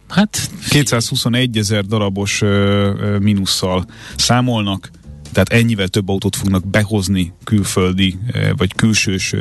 [0.07, 4.91] Hát 221 ezer darabos ö, ö, mínusszal számolnak,
[5.31, 8.17] tehát ennyivel több autót fognak behozni külföldi
[8.57, 9.35] vagy külsős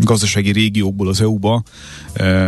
[0.00, 1.62] gazdasági régiókból az EU-ba,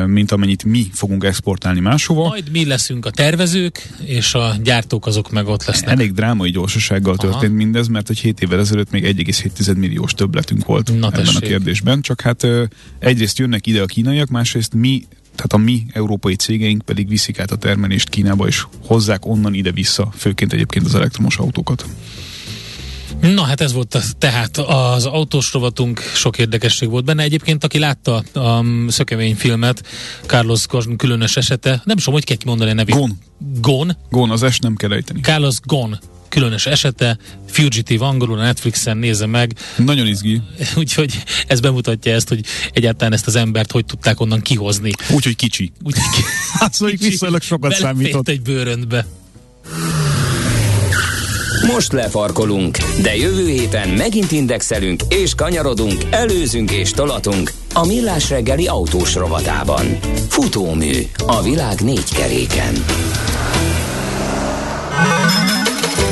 [0.06, 2.28] mint amennyit mi fogunk exportálni máshova.
[2.28, 5.90] Majd mi leszünk a tervezők, és a gyártók azok meg ott lesznek.
[5.90, 7.30] Elég drámai gyorsasággal Aha.
[7.30, 11.42] történt mindez, mert hogy 7 évvel ezelőtt még 1,7 milliós többletünk volt Na ebben tessék.
[11.42, 12.00] a kérdésben.
[12.00, 12.46] Csak hát
[12.98, 15.02] egyrészt jönnek ide a kínaiak, másrészt mi
[15.34, 20.12] tehát a mi európai cégeink pedig viszik át a termelést Kínába, és hozzák onnan ide-vissza,
[20.16, 21.84] főként egyébként az elektromos autókat.
[23.20, 27.22] Na hát ez volt tehát az autós rovatunk, sok érdekesség volt benne.
[27.22, 29.82] Egyébként, aki látta a Szökevény filmet,
[30.26, 32.94] Carlos Ghosn különös esete, nem tudom, hogy kell mondani a nevét.
[32.94, 33.18] Gon.
[33.60, 33.96] Gon?
[34.10, 35.20] Gon, az es nem kell ejteni.
[35.20, 35.98] Carlos Gon
[36.32, 39.52] különös esete, Fugitive angolul a Netflixen nézze meg.
[39.76, 40.40] Nagyon izgi.
[40.76, 42.40] Úgyhogy ez bemutatja ezt, hogy
[42.72, 44.90] egyáltalán ezt az embert hogy tudták onnan kihozni.
[45.10, 45.72] Úgyhogy kicsi.
[45.82, 46.22] Úgyhogy ki...
[46.60, 48.28] hát szóval viszonylag sokat számított.
[48.28, 49.06] egy bőröntbe.
[51.66, 58.66] Most lefarkolunk, de jövő héten megint indexelünk és kanyarodunk, előzünk és tolatunk a Millás reggeli
[58.66, 59.98] autós rovatában.
[60.28, 62.74] Futómű a világ négy keréken.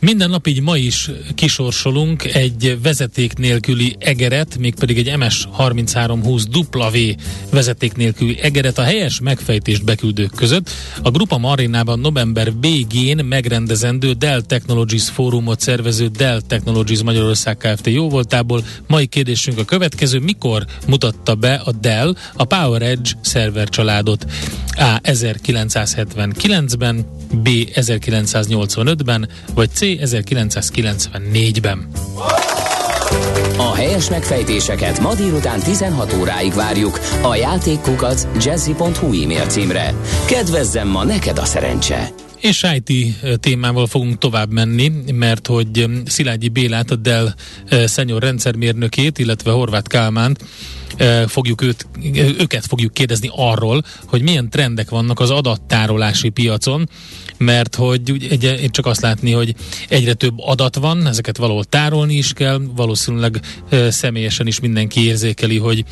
[0.00, 7.20] Minden nap így ma is kisorsolunk egy vezeték nélküli egeret, mégpedig egy MS3320 W
[7.50, 10.70] vezeték nélküli egeret a helyes megfejtést beküldők között.
[11.02, 17.86] A Grupa Marinában november végén megrendezendő Dell Technologies fórumot szervező Dell Technologies Magyarország Kft.
[17.86, 18.64] jóvoltából.
[18.86, 24.26] Mai kérdésünk a következő, mikor mutatta be a Dell a PowerEdge szerver családot?
[24.76, 25.00] A.
[25.02, 27.06] 1979-ben,
[27.42, 27.48] B.
[27.74, 29.89] 1985-ben, vagy C.
[30.02, 31.88] 1994-ben.
[33.56, 39.94] A helyes megfejtéseket ma délután 16 óráig várjuk a játékkukac jazzy.hu e-mail címre.
[40.26, 42.08] Kedvezzem ma neked a szerencse!
[42.40, 47.34] És IT témával fogunk tovább menni, mert hogy Szilágyi Bélát, a Dell
[47.86, 50.44] senior rendszermérnökét, illetve Horváth Kálmánt
[51.26, 51.86] fogjuk őt,
[52.38, 56.88] őket fogjuk kérdezni arról, hogy milyen trendek vannak az adattárolási piacon,
[57.44, 59.54] mert hogy úgy egy, csak azt látni, hogy
[59.88, 65.58] egyre több adat van, ezeket valahol tárolni is kell, valószínűleg e, személyesen is mindenki érzékeli,
[65.58, 65.84] hogy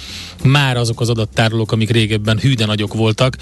[0.45, 3.37] már azok az adattárolók, amik régebben hűde nagyok voltak,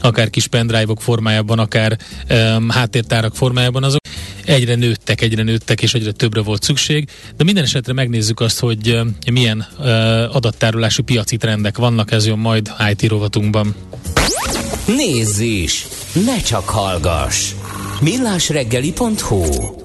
[0.00, 4.00] akár kis pendrive-ok formájában, akár e, háttértárak formájában, azok
[4.44, 9.00] egyre nőttek, egyre nőttek, és egyre többre volt szükség, de minden esetre megnézzük azt, hogy
[9.32, 9.86] milyen uh,
[10.36, 13.74] adattárolási piaci trendek vannak, ez jön majd IT rovatunkban.
[14.96, 15.86] Nézz is!
[16.24, 17.54] Ne csak hallgass!
[18.00, 19.79] millásreggeli.hu